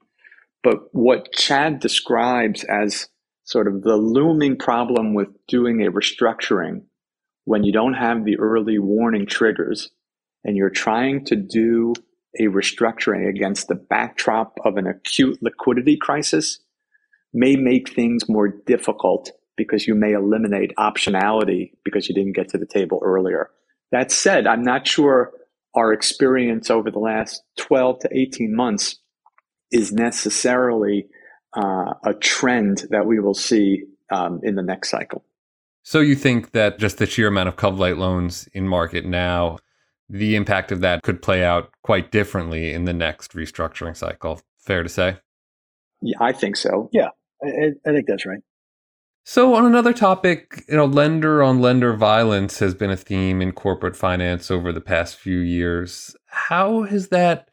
But 0.64 0.88
what 0.92 1.32
Chad 1.32 1.78
describes 1.78 2.64
as 2.64 3.08
sort 3.44 3.68
of 3.68 3.82
the 3.82 3.96
looming 3.96 4.56
problem 4.56 5.12
with 5.12 5.28
doing 5.46 5.82
a 5.82 5.92
restructuring 5.92 6.84
when 7.44 7.62
you 7.62 7.72
don't 7.72 7.92
have 7.92 8.24
the 8.24 8.38
early 8.38 8.78
warning 8.78 9.26
triggers 9.26 9.90
and 10.42 10.56
you're 10.56 10.70
trying 10.70 11.26
to 11.26 11.36
do 11.36 11.92
a 12.40 12.44
restructuring 12.44 13.28
against 13.28 13.68
the 13.68 13.74
backdrop 13.74 14.58
of 14.64 14.78
an 14.78 14.86
acute 14.86 15.38
liquidity 15.42 15.98
crisis 15.98 16.60
may 17.34 17.56
make 17.56 17.90
things 17.90 18.28
more 18.28 18.48
difficult 18.48 19.30
because 19.56 19.86
you 19.86 19.94
may 19.94 20.12
eliminate 20.12 20.72
optionality 20.78 21.72
because 21.84 22.08
you 22.08 22.14
didn't 22.14 22.32
get 22.34 22.48
to 22.48 22.58
the 22.58 22.66
table 22.66 23.00
earlier. 23.04 23.50
That 23.92 24.10
said, 24.10 24.46
I'm 24.46 24.62
not 24.62 24.86
sure 24.86 25.32
our 25.74 25.92
experience 25.92 26.70
over 26.70 26.90
the 26.90 26.98
last 26.98 27.42
12 27.58 27.98
to 28.00 28.08
18 28.10 28.56
months 28.56 28.96
is 29.70 29.92
necessarily 29.92 31.06
uh, 31.56 31.94
a 32.04 32.14
trend 32.14 32.84
that 32.90 33.06
we 33.06 33.20
will 33.20 33.34
see 33.34 33.84
um, 34.10 34.40
in 34.42 34.54
the 34.54 34.62
next 34.62 34.90
cycle. 34.90 35.24
So 35.82 36.00
you 36.00 36.14
think 36.14 36.52
that 36.52 36.78
just 36.78 36.98
the 36.98 37.06
sheer 37.06 37.28
amount 37.28 37.48
of 37.48 37.56
Cov 37.56 37.78
Light 37.78 37.98
loans 37.98 38.48
in 38.52 38.66
market 38.68 39.04
now 39.04 39.58
the 40.08 40.36
impact 40.36 40.70
of 40.70 40.80
that 40.80 41.02
could 41.02 41.22
play 41.22 41.44
out 41.44 41.70
quite 41.82 42.10
differently 42.10 42.72
in 42.72 42.84
the 42.84 42.92
next 42.92 43.32
restructuring 43.32 43.96
cycle. 43.96 44.40
Fair 44.58 44.82
to 44.82 44.88
say? 44.88 45.16
Yeah, 46.00 46.18
I 46.20 46.32
think 46.32 46.56
so. 46.56 46.88
Yeah, 46.92 47.08
I, 47.42 47.72
I 47.86 47.92
think 47.92 48.06
that's 48.06 48.26
right. 48.26 48.40
So, 49.26 49.54
on 49.54 49.64
another 49.64 49.94
topic, 49.94 50.64
you 50.68 50.76
know, 50.76 50.84
lender 50.84 51.42
on 51.42 51.60
lender 51.60 51.94
violence 51.96 52.58
has 52.58 52.74
been 52.74 52.90
a 52.90 52.96
theme 52.96 53.40
in 53.40 53.52
corporate 53.52 53.96
finance 53.96 54.50
over 54.50 54.70
the 54.70 54.82
past 54.82 55.16
few 55.16 55.38
years. 55.38 56.14
How 56.26 56.82
has 56.82 57.08
that 57.08 57.48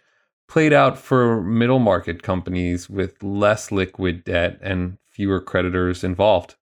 played 0.51 0.73
out 0.73 0.97
for 0.97 1.41
middle 1.41 1.79
market 1.79 2.23
companies 2.23 2.89
with 2.89 3.23
less 3.23 3.71
liquid 3.71 4.21
debt 4.25 4.59
and 4.61 4.97
fewer 5.07 5.39
creditors 5.39 6.03
involved? 6.03 6.55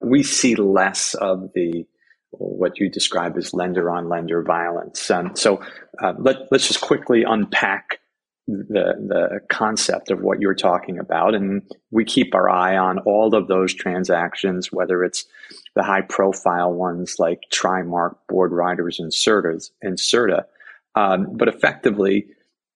We 0.00 0.22
see 0.22 0.54
less 0.54 1.12
of 1.12 1.50
the 1.54 1.84
what 2.30 2.78
you 2.78 2.90
describe 2.90 3.36
as 3.36 3.52
lender 3.52 3.90
on 3.90 4.08
lender 4.08 4.42
violence. 4.42 5.10
Um, 5.10 5.36
so 5.36 5.60
uh, 6.02 6.14
let, 6.18 6.36
let's 6.50 6.68
just 6.68 6.80
quickly 6.80 7.22
unpack 7.22 8.00
the 8.46 8.94
the 9.06 9.40
concept 9.50 10.10
of 10.10 10.20
what 10.22 10.40
you're 10.40 10.54
talking 10.54 10.98
about, 10.98 11.34
and 11.34 11.60
we 11.90 12.06
keep 12.06 12.34
our 12.34 12.48
eye 12.48 12.78
on 12.78 12.98
all 13.00 13.34
of 13.34 13.46
those 13.46 13.74
transactions, 13.74 14.72
whether 14.72 15.04
it's 15.04 15.26
the 15.76 15.82
high 15.82 16.00
profile 16.00 16.72
ones 16.72 17.16
like 17.18 17.40
Trimark, 17.52 18.16
Boardriders, 18.30 18.98
and 18.98 19.12
Serta's, 19.12 19.70
and. 19.82 19.98
Um, 20.94 21.36
but 21.36 21.48
effectively, 21.48 22.26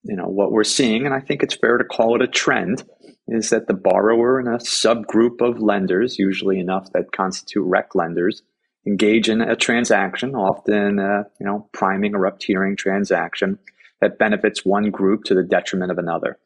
you 0.05 0.17
know 0.17 0.27
what 0.27 0.53
we're 0.53 0.65
seeing, 0.65 1.07
and 1.07 1.15
I 1.15 1.21
think 1.21 1.43
it's 1.43 1.55
fair 1.55 1.79
to 1.79 1.85
call 1.85 2.17
it 2.17 2.23
a 2.23 2.29
trend, 2.29 2.85
is 3.29 3.51
that 3.51 3.67
the 3.67 3.75
borrower 3.75 4.39
and 4.39 4.49
a 4.49 4.59
subgroup 4.59 5.41
of 5.41 5.61
lenders, 5.61 6.19
usually 6.19 6.59
enough 6.59 6.93
that 6.93 7.13
constitute 7.13 7.65
rec 7.67 7.95
lenders, 7.95 8.43
engage 8.87 9.29
in 9.29 9.41
a 9.41 9.57
transaction, 9.57 10.35
often 10.35 10.99
uh, 10.99 11.25
you 11.41 11.47
know 11.47 11.69
priming 11.73 12.15
or 12.15 12.27
up 12.27 12.41
tiering 12.41 12.77
transaction 12.77 13.59
that 14.01 14.19
benefits 14.19 14.65
one 14.65 14.91
group 14.91 15.25
to 15.25 15.35
the 15.35 15.45
detriment 15.45 15.93
of 15.93 15.99
another. 15.99 16.37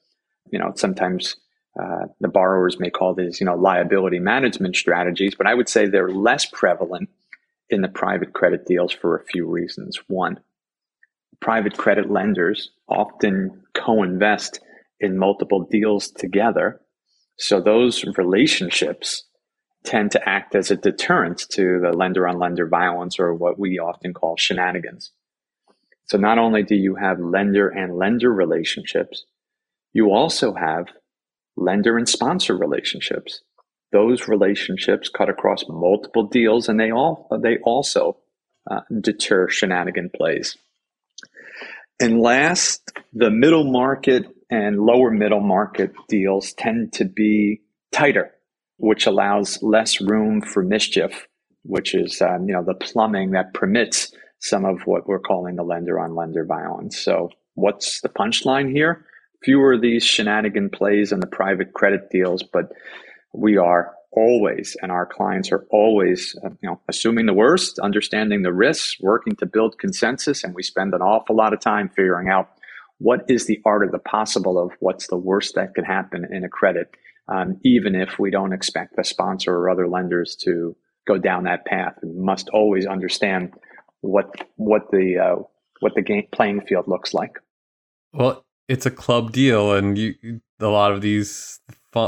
You 0.50 0.58
know, 0.58 0.72
sometimes 0.76 1.36
uh, 1.80 2.06
the 2.20 2.28
borrowers 2.28 2.78
may 2.78 2.90
call 2.90 3.14
these, 3.14 3.40
you 3.40 3.46
know, 3.46 3.54
liability 3.54 4.18
management 4.18 4.76
strategies, 4.76 5.34
but 5.34 5.46
I 5.46 5.54
would 5.54 5.68
say 5.68 5.86
they're 5.86 6.10
less 6.10 6.46
prevalent 6.46 7.08
in 7.68 7.80
the 7.80 7.88
private 7.88 8.32
credit 8.32 8.66
deals 8.66 8.92
for 8.92 9.16
a 9.16 9.24
few 9.24 9.46
reasons. 9.46 9.98
One, 10.06 10.38
private 11.40 11.76
credit 11.76 12.10
lenders 12.10 12.70
often 12.88 13.62
co-invest 13.74 14.60
in 15.00 15.18
multiple 15.18 15.66
deals 15.70 16.10
together. 16.10 16.80
So 17.38 17.60
those 17.60 18.04
relationships 18.16 19.24
tend 19.84 20.10
to 20.12 20.28
act 20.28 20.54
as 20.54 20.70
a 20.70 20.76
deterrent 20.76 21.44
to 21.50 21.80
the 21.80 21.92
lender 21.92 22.26
on 22.26 22.38
lender 22.38 22.66
violence 22.66 23.18
or 23.18 23.34
what 23.34 23.58
we 23.58 23.78
often 23.78 24.12
call 24.12 24.36
shenanigans. 24.36 25.12
So 26.06 26.18
not 26.18 26.38
only 26.38 26.62
do 26.62 26.74
you 26.74 26.96
have 26.96 27.18
lender 27.18 27.68
and 27.68 27.96
lender 27.96 28.32
relationships, 28.32 29.24
you 29.92 30.10
also 30.10 30.54
have 30.54 30.86
lender 31.56 31.96
and 31.96 32.08
sponsor 32.08 32.56
relationships. 32.56 33.42
Those 33.92 34.28
relationships 34.28 35.08
cut 35.08 35.28
across 35.28 35.64
multiple 35.68 36.26
deals 36.26 36.68
and 36.68 36.78
they 36.78 36.90
all 36.90 37.28
they 37.42 37.58
also 37.58 38.18
uh, 38.70 38.80
deter 39.00 39.48
shenanigan 39.48 40.10
plays. 40.14 40.56
And 41.98 42.20
last, 42.20 42.92
the 43.12 43.30
middle 43.30 43.64
market 43.70 44.26
and 44.50 44.78
lower 44.78 45.10
middle 45.10 45.40
market 45.40 45.92
deals 46.08 46.52
tend 46.52 46.92
to 46.94 47.04
be 47.04 47.62
tighter, 47.90 48.32
which 48.76 49.06
allows 49.06 49.62
less 49.62 50.00
room 50.00 50.42
for 50.42 50.62
mischief, 50.62 51.26
which 51.62 51.94
is 51.94 52.20
um, 52.20 52.46
you 52.48 52.54
know 52.54 52.62
the 52.62 52.74
plumbing 52.74 53.30
that 53.32 53.54
permits 53.54 54.12
some 54.40 54.64
of 54.66 54.82
what 54.84 55.08
we're 55.08 55.18
calling 55.18 55.56
the 55.56 55.62
lender 55.62 55.98
on 55.98 56.14
lender 56.14 56.44
violence. 56.44 56.98
So, 56.98 57.30
what's 57.54 58.02
the 58.02 58.10
punchline 58.10 58.70
here? 58.70 59.06
Fewer 59.42 59.74
of 59.74 59.80
these 59.80 60.04
shenanigan 60.04 60.70
plays 60.70 61.12
in 61.12 61.20
the 61.20 61.26
private 61.26 61.72
credit 61.72 62.10
deals, 62.10 62.42
but 62.42 62.72
we 63.32 63.56
are 63.56 63.95
always, 64.16 64.76
and 64.82 64.90
our 64.90 65.06
clients 65.06 65.52
are 65.52 65.66
always, 65.70 66.34
uh, 66.44 66.48
you 66.62 66.68
know, 66.68 66.80
assuming 66.88 67.26
the 67.26 67.34
worst, 67.34 67.78
understanding 67.78 68.42
the 68.42 68.52
risks, 68.52 68.96
working 69.00 69.36
to 69.36 69.46
build 69.46 69.78
consensus, 69.78 70.42
and 70.42 70.54
we 70.54 70.62
spend 70.62 70.94
an 70.94 71.02
awful 71.02 71.36
lot 71.36 71.52
of 71.52 71.60
time 71.60 71.88
figuring 71.90 72.28
out 72.28 72.48
what 72.98 73.20
is 73.28 73.46
the 73.46 73.60
art 73.66 73.84
of 73.84 73.92
the 73.92 73.98
possible 73.98 74.58
of 74.58 74.72
what's 74.80 75.06
the 75.08 75.18
worst 75.18 75.54
that 75.54 75.74
could 75.74 75.84
happen 75.84 76.26
in 76.32 76.44
a 76.44 76.48
credit, 76.48 76.88
um, 77.28 77.60
even 77.62 77.94
if 77.94 78.18
we 78.18 78.30
don't 78.30 78.54
expect 78.54 78.96
the 78.96 79.04
sponsor 79.04 79.54
or 79.54 79.68
other 79.68 79.86
lenders 79.86 80.34
to 80.34 80.74
go 81.06 81.18
down 81.18 81.44
that 81.44 81.66
path. 81.66 81.94
We 82.02 82.18
must 82.18 82.48
always 82.48 82.86
understand 82.86 83.52
what 84.00 84.48
what 84.56 84.90
the 84.90 85.18
uh, 85.18 85.42
what 85.80 85.94
the 85.94 86.02
game 86.02 86.26
playing 86.32 86.62
field 86.62 86.88
looks 86.88 87.12
like. 87.12 87.38
Well, 88.14 88.46
it's 88.66 88.86
a 88.86 88.90
club 88.90 89.32
deal, 89.32 89.74
and 89.74 89.98
you 89.98 90.14
a 90.58 90.68
lot 90.68 90.92
of 90.92 91.02
these 91.02 91.60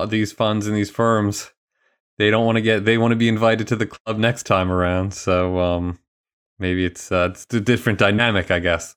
these 0.08 0.32
funds 0.32 0.66
and 0.66 0.76
these 0.76 0.90
firms 0.90 1.52
they 2.18 2.30
don't 2.30 2.44
want 2.44 2.56
to 2.56 2.62
get 2.62 2.84
they 2.84 2.98
want 2.98 3.12
to 3.12 3.16
be 3.16 3.28
invited 3.28 3.68
to 3.68 3.76
the 3.76 3.86
club 3.86 4.18
next 4.18 4.44
time 4.44 4.70
around. 4.70 5.14
So 5.14 5.58
um, 5.58 5.98
maybe 6.58 6.84
it's 6.84 7.10
uh, 7.10 7.28
it's 7.30 7.46
a 7.54 7.60
different 7.60 7.98
dynamic, 7.98 8.50
I 8.50 8.58
guess. 8.58 8.94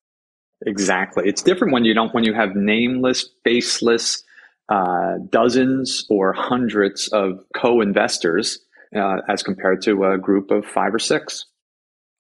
Exactly, 0.66 1.28
it's 1.28 1.42
different 1.42 1.74
when 1.74 1.86
you 1.86 1.94
don't 1.94 2.14
when 2.14 2.24
you 2.24 2.34
have 2.34 2.56
nameless, 2.56 3.30
faceless, 3.44 4.24
uh, 4.70 5.16
dozens 5.30 6.06
or 6.10 6.34
hundreds 6.34 7.08
of 7.10 7.40
co-investors 7.56 8.60
uh, 8.96 9.18
as 9.28 9.44
compared 9.44 9.82
to 9.84 10.06
a 10.06 10.18
group 10.18 10.52
of 10.52 10.66
five 10.66 10.94
or 10.94 11.00
six. 11.00 11.46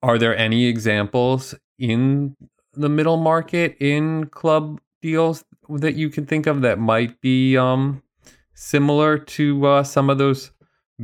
Are 0.03 0.17
there 0.17 0.35
any 0.35 0.65
examples 0.65 1.53
in 1.77 2.35
the 2.73 2.89
middle 2.89 3.17
market 3.17 3.75
in 3.79 4.25
club 4.27 4.79
deals 5.01 5.43
that 5.69 5.95
you 5.95 6.09
can 6.09 6.25
think 6.25 6.47
of 6.47 6.61
that 6.61 6.79
might 6.79 7.21
be 7.21 7.57
um, 7.57 8.01
similar 8.53 9.17
to 9.17 9.65
uh, 9.65 9.83
some 9.83 10.09
of 10.09 10.17
those 10.17 10.51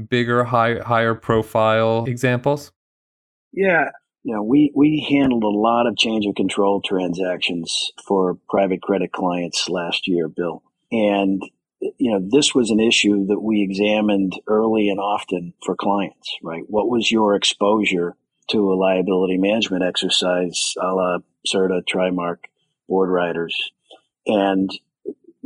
bigger, 0.09 0.43
high, 0.43 0.79
higher 0.79 1.15
profile 1.15 2.05
examples? 2.07 2.71
Yeah, 3.53 3.89
you 4.23 4.35
know, 4.35 4.43
we 4.43 4.71
we 4.75 5.05
handled 5.09 5.43
a 5.43 5.47
lot 5.47 5.87
of 5.87 5.97
change 5.97 6.25
of 6.25 6.35
control 6.35 6.81
transactions 6.81 7.91
for 8.07 8.37
private 8.49 8.81
credit 8.81 9.11
clients 9.11 9.69
last 9.69 10.07
year, 10.07 10.27
Bill, 10.27 10.63
and 10.91 11.41
you 11.79 12.11
know 12.11 12.19
this 12.29 12.53
was 12.53 12.69
an 12.69 12.79
issue 12.79 13.25
that 13.27 13.39
we 13.39 13.61
examined 13.61 14.33
early 14.47 14.89
and 14.89 14.99
often 14.99 15.53
for 15.65 15.75
clients. 15.75 16.35
Right, 16.43 16.63
what 16.67 16.89
was 16.89 17.11
your 17.11 17.35
exposure 17.35 18.15
to 18.51 18.71
a 18.71 18.75
liability 18.75 19.37
management 19.37 19.83
exercise 19.83 20.73
a 20.81 20.93
la 20.93 21.17
Serta, 21.47 21.81
Trimark, 21.83 22.37
Boardriders. 22.89 23.53
And 24.25 24.69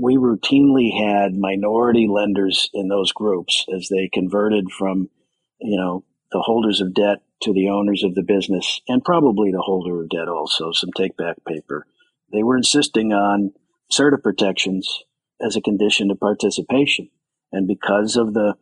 we 0.02 0.18
routinely 0.18 0.92
had 0.98 1.34
minority 1.34 2.08
lenders 2.10 2.70
in 2.74 2.88
those 2.88 3.12
groups 3.12 3.66
as 3.74 3.88
they 3.90 4.10
converted 4.12 4.72
from, 4.72 5.10
you 5.60 5.78
know, 5.78 6.04
the 6.32 6.42
holders 6.42 6.82
of 6.82 6.94
debt 6.94 7.20
to 7.42 7.54
the 7.54 7.70
owners 7.70 8.04
of 8.04 8.16
the 8.16 8.24
business 8.24 8.82
and 8.88 9.04
probably 9.04 9.52
the 9.52 9.62
holder 9.62 10.02
of 10.02 10.10
debt 10.10 10.28
also, 10.28 10.72
some 10.72 10.92
take 10.96 11.16
back 11.18 11.38
paper. 11.48 11.86
They 12.32 12.44
were 12.44 12.58
insisting 12.58 13.12
on 13.12 13.52
Serta 13.92 14.22
protections 14.22 15.04
as 15.42 15.56
a 15.56 15.62
condition 15.62 16.10
of 16.12 16.20
participation. 16.20 17.10
And 17.52 17.68
because 17.68 18.16
of 18.16 18.34
the 18.34 18.56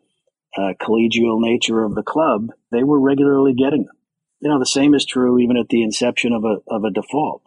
uh, 0.57 0.73
collegial 0.81 1.39
nature 1.39 1.83
of 1.83 1.93
the 1.95 2.03
club, 2.03 2.47
they 2.71 2.83
were 2.83 2.99
regularly 2.99 3.53
getting 3.53 3.85
them 3.85 3.95
you 4.39 4.49
know, 4.49 4.59
the 4.59 4.65
same 4.65 4.93
is 4.93 5.05
true 5.05 5.39
even 5.39 5.57
at 5.57 5.69
the 5.69 5.83
inception 5.83 6.33
of 6.33 6.43
a, 6.43 6.57
of 6.67 6.83
a 6.83 6.91
default, 6.91 7.43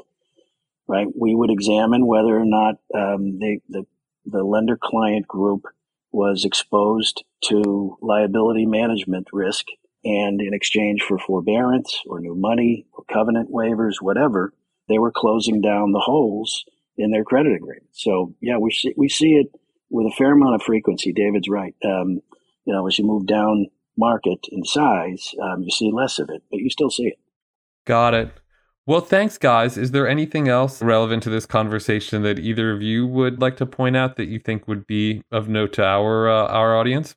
right? 0.92 1.06
We 1.18 1.34
would 1.34 1.50
examine 1.50 2.06
whether 2.06 2.38
or 2.38 2.44
not 2.44 2.74
um, 2.94 3.38
the, 3.38 3.60
the, 3.70 3.84
the 4.26 4.44
lender 4.44 4.78
client 4.80 5.26
group 5.26 5.64
was 6.12 6.44
exposed 6.44 7.24
to 7.44 7.96
liability 8.02 8.66
management 8.66 9.28
risk. 9.32 9.64
And 10.04 10.42
in 10.42 10.52
exchange 10.52 11.00
for 11.00 11.18
forbearance 11.18 12.02
or 12.06 12.20
new 12.20 12.34
money 12.34 12.84
or 12.92 13.04
covenant 13.10 13.50
waivers, 13.50 14.02
whatever, 14.02 14.52
they 14.90 14.98
were 14.98 15.12
closing 15.12 15.62
down 15.62 15.92
the 15.92 16.00
holes 16.04 16.66
in 16.98 17.10
their 17.10 17.24
credit 17.24 17.54
agreement. 17.54 17.88
So 17.92 18.34
yeah, 18.42 18.58
we 18.58 18.70
see, 18.70 18.92
we 18.94 19.08
see 19.08 19.36
it 19.36 19.46
with 19.88 20.06
a 20.06 20.14
fair 20.18 20.32
amount 20.32 20.56
of 20.56 20.62
frequency. 20.62 21.14
David's 21.14 21.48
right. 21.48 21.74
Um, 21.82 22.20
you 22.66 22.74
know, 22.74 22.86
as 22.86 22.98
you 22.98 23.06
move 23.06 23.26
down 23.26 23.68
market 23.96 24.40
in 24.50 24.62
size, 24.64 25.34
um, 25.42 25.62
you 25.62 25.70
see 25.70 25.90
less 25.90 26.18
of 26.18 26.28
it, 26.28 26.42
but 26.50 26.60
you 26.60 26.68
still 26.68 26.90
see 26.90 27.04
it. 27.04 27.18
Got 27.86 28.12
it. 28.12 28.41
Well, 28.84 29.00
thanks, 29.00 29.38
guys. 29.38 29.78
Is 29.78 29.92
there 29.92 30.08
anything 30.08 30.48
else 30.48 30.82
relevant 30.82 31.22
to 31.22 31.30
this 31.30 31.46
conversation 31.46 32.22
that 32.22 32.40
either 32.40 32.72
of 32.72 32.82
you 32.82 33.06
would 33.06 33.40
like 33.40 33.56
to 33.58 33.66
point 33.66 33.96
out 33.96 34.16
that 34.16 34.26
you 34.26 34.40
think 34.40 34.66
would 34.66 34.88
be 34.88 35.22
of 35.30 35.48
note 35.48 35.74
to 35.74 35.84
our 35.84 36.28
uh, 36.28 36.48
our 36.48 36.76
audience? 36.76 37.14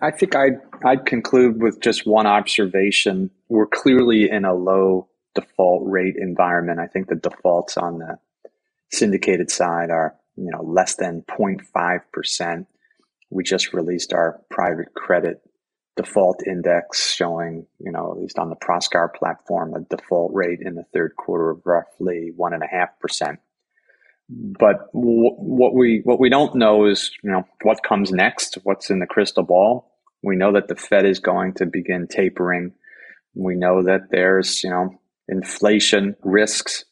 I 0.00 0.12
think 0.12 0.36
I'd 0.36 0.60
I'd 0.84 1.06
conclude 1.06 1.60
with 1.60 1.80
just 1.80 2.06
one 2.06 2.26
observation. 2.26 3.30
We're 3.48 3.66
clearly 3.66 4.30
in 4.30 4.44
a 4.44 4.54
low 4.54 5.08
default 5.34 5.90
rate 5.90 6.14
environment. 6.16 6.78
I 6.78 6.86
think 6.86 7.08
the 7.08 7.16
defaults 7.16 7.76
on 7.76 7.98
the 7.98 8.18
syndicated 8.92 9.50
side 9.50 9.90
are 9.90 10.14
you 10.36 10.52
know 10.52 10.62
less 10.62 10.94
than 10.94 11.22
0.5 11.22 12.00
percent. 12.12 12.68
We 13.30 13.42
just 13.42 13.72
released 13.72 14.12
our 14.12 14.40
private 14.50 14.94
credit 14.94 15.42
default 15.98 16.46
index 16.46 17.12
showing, 17.12 17.66
you 17.80 17.90
know, 17.90 18.12
at 18.12 18.18
least 18.18 18.38
on 18.38 18.50
the 18.50 18.56
Proskauer 18.56 19.12
platform, 19.12 19.74
a 19.74 19.80
default 19.80 20.32
rate 20.32 20.60
in 20.62 20.76
the 20.76 20.84
third 20.94 21.16
quarter 21.16 21.50
of 21.50 21.60
roughly 21.64 22.30
one 22.36 22.54
and 22.54 22.62
a 22.62 22.68
half 22.68 22.90
percent. 23.00 23.40
But 24.30 24.92
w- 24.92 25.34
what 25.34 25.74
we 25.74 26.02
what 26.04 26.20
we 26.20 26.30
don't 26.30 26.54
know 26.54 26.86
is, 26.86 27.10
you 27.24 27.32
know, 27.32 27.44
what 27.62 27.82
comes 27.82 28.12
next. 28.12 28.58
What's 28.62 28.90
in 28.90 29.00
the 29.00 29.06
crystal 29.06 29.42
ball? 29.42 29.92
We 30.22 30.36
know 30.36 30.52
that 30.52 30.68
the 30.68 30.76
Fed 30.76 31.04
is 31.04 31.18
going 31.18 31.54
to 31.54 31.66
begin 31.66 32.06
tapering. 32.06 32.72
We 33.34 33.56
know 33.56 33.82
that 33.82 34.10
there's, 34.10 34.62
you 34.62 34.70
know, 34.70 35.00
inflation 35.26 36.14
risks, 36.22 36.84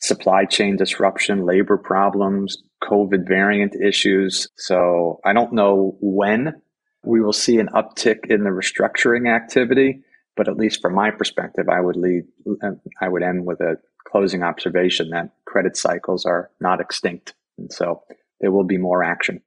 supply 0.00 0.44
chain 0.44 0.76
disruption, 0.76 1.44
labor 1.44 1.78
problems, 1.78 2.58
COVID 2.82 3.26
variant 3.26 3.74
issues. 3.74 4.48
So 4.56 5.20
I 5.24 5.32
don't 5.32 5.52
know 5.52 5.96
when 6.00 6.62
we 7.04 7.20
will 7.20 7.32
see 7.32 7.58
an 7.58 7.68
uptick 7.74 8.30
in 8.30 8.44
the 8.44 8.50
restructuring 8.50 9.28
activity. 9.28 10.00
But 10.34 10.48
at 10.48 10.56
least 10.56 10.80
from 10.80 10.94
my 10.94 11.10
perspective, 11.10 11.68
I 11.68 11.80
would 11.80 11.96
lead, 11.96 12.24
um, 12.62 12.80
I 13.00 13.08
would 13.08 13.22
end 13.22 13.44
with 13.44 13.60
a 13.60 13.76
closing 14.06 14.42
observation 14.42 15.10
that 15.10 15.30
credit 15.44 15.76
cycles 15.76 16.24
are 16.24 16.50
not 16.58 16.80
extinct. 16.80 17.34
And 17.58 17.70
so 17.70 18.02
there 18.40 18.50
will 18.50 18.64
be 18.64 18.78
more 18.78 19.04
action. 19.04 19.42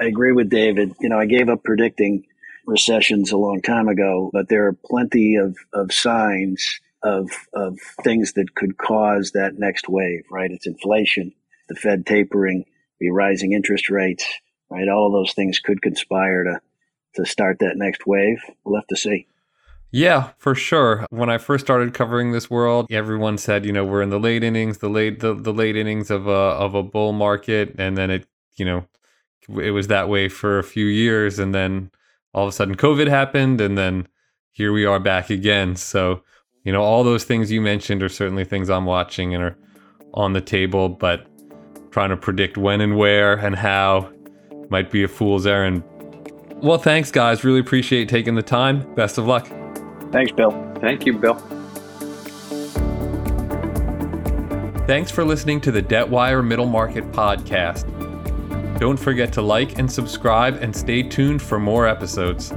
I 0.00 0.04
agree 0.04 0.32
with 0.32 0.48
David. 0.48 0.94
You 1.00 1.10
know, 1.10 1.18
I 1.18 1.26
gave 1.26 1.48
up 1.48 1.64
predicting 1.64 2.24
recessions 2.66 3.30
a 3.30 3.36
long 3.36 3.62
time 3.62 3.88
ago, 3.88 4.30
but 4.32 4.48
there 4.48 4.66
are 4.66 4.72
plenty 4.72 5.36
of, 5.36 5.56
of 5.72 5.92
signs 5.92 6.80
of, 7.02 7.30
of 7.52 7.78
things 8.02 8.32
that 8.34 8.54
could 8.54 8.76
cause 8.76 9.32
that 9.32 9.58
next 9.58 9.88
wave, 9.88 10.24
right? 10.30 10.50
It's 10.50 10.66
inflation, 10.66 11.32
the 11.68 11.74
Fed 11.74 12.06
tapering, 12.06 12.64
the 13.00 13.10
rising 13.10 13.52
interest 13.52 13.90
rates, 13.90 14.26
right? 14.70 14.88
All 14.88 15.06
of 15.06 15.12
those 15.12 15.34
things 15.34 15.58
could 15.58 15.82
conspire 15.82 16.44
to, 16.44 16.60
to 17.16 17.26
start 17.26 17.58
that 17.60 17.76
next 17.76 18.06
wave. 18.06 18.38
We'll 18.64 18.76
have 18.76 18.86
to 18.88 18.96
see. 18.96 19.26
Yeah, 19.90 20.30
for 20.38 20.54
sure. 20.54 21.06
When 21.10 21.30
I 21.30 21.38
first 21.38 21.64
started 21.64 21.94
covering 21.94 22.32
this 22.32 22.50
world, 22.50 22.86
everyone 22.90 23.38
said, 23.38 23.64
you 23.64 23.72
know, 23.72 23.84
we're 23.84 24.02
in 24.02 24.10
the 24.10 24.20
late 24.20 24.42
innings, 24.42 24.78
the 24.78 24.88
late 24.88 25.20
the, 25.20 25.34
the 25.34 25.52
late 25.52 25.76
innings 25.76 26.10
of 26.10 26.26
a 26.26 26.30
of 26.30 26.74
a 26.74 26.82
bull 26.82 27.12
market, 27.12 27.74
and 27.78 27.96
then 27.96 28.10
it, 28.10 28.26
you 28.56 28.64
know, 28.64 28.86
it 29.62 29.70
was 29.70 29.86
that 29.86 30.08
way 30.08 30.28
for 30.28 30.58
a 30.58 30.64
few 30.64 30.86
years, 30.86 31.38
and 31.38 31.54
then 31.54 31.90
all 32.34 32.44
of 32.44 32.48
a 32.48 32.52
sudden 32.52 32.76
COVID 32.76 33.08
happened, 33.08 33.60
and 33.60 33.78
then 33.78 34.06
here 34.52 34.72
we 34.72 34.84
are 34.84 35.00
back 35.00 35.30
again. 35.30 35.76
So, 35.76 36.22
you 36.64 36.72
know, 36.72 36.82
all 36.82 37.04
those 37.04 37.24
things 37.24 37.52
you 37.52 37.60
mentioned 37.60 38.02
are 38.02 38.08
certainly 38.08 38.44
things 38.44 38.68
I'm 38.68 38.86
watching 38.86 39.34
and 39.34 39.42
are 39.42 39.56
on 40.14 40.32
the 40.32 40.40
table, 40.40 40.88
but 40.88 41.26
trying 41.90 42.10
to 42.10 42.16
predict 42.16 42.58
when 42.58 42.80
and 42.80 42.96
where 42.96 43.34
and 43.34 43.54
how 43.54 44.12
might 44.68 44.90
be 44.90 45.02
a 45.04 45.08
fool's 45.08 45.46
errand. 45.46 45.82
Well, 46.62 46.78
thanks, 46.78 47.10
guys. 47.10 47.44
Really 47.44 47.60
appreciate 47.60 48.08
taking 48.08 48.34
the 48.34 48.42
time. 48.42 48.94
Best 48.94 49.18
of 49.18 49.26
luck. 49.26 49.46
Thanks, 50.10 50.32
Bill. 50.32 50.50
Thank 50.80 51.06
you, 51.06 51.12
Bill. 51.18 51.34
Thanks 54.86 55.10
for 55.10 55.24
listening 55.24 55.60
to 55.62 55.72
the 55.72 55.82
DebtWire 55.82 56.46
Middle 56.46 56.66
Market 56.66 57.10
Podcast. 57.12 57.84
Don't 58.78 58.96
forget 58.96 59.32
to 59.32 59.42
like 59.42 59.78
and 59.78 59.90
subscribe 59.90 60.62
and 60.62 60.74
stay 60.74 61.02
tuned 61.02 61.42
for 61.42 61.58
more 61.58 61.86
episodes. 61.86 62.52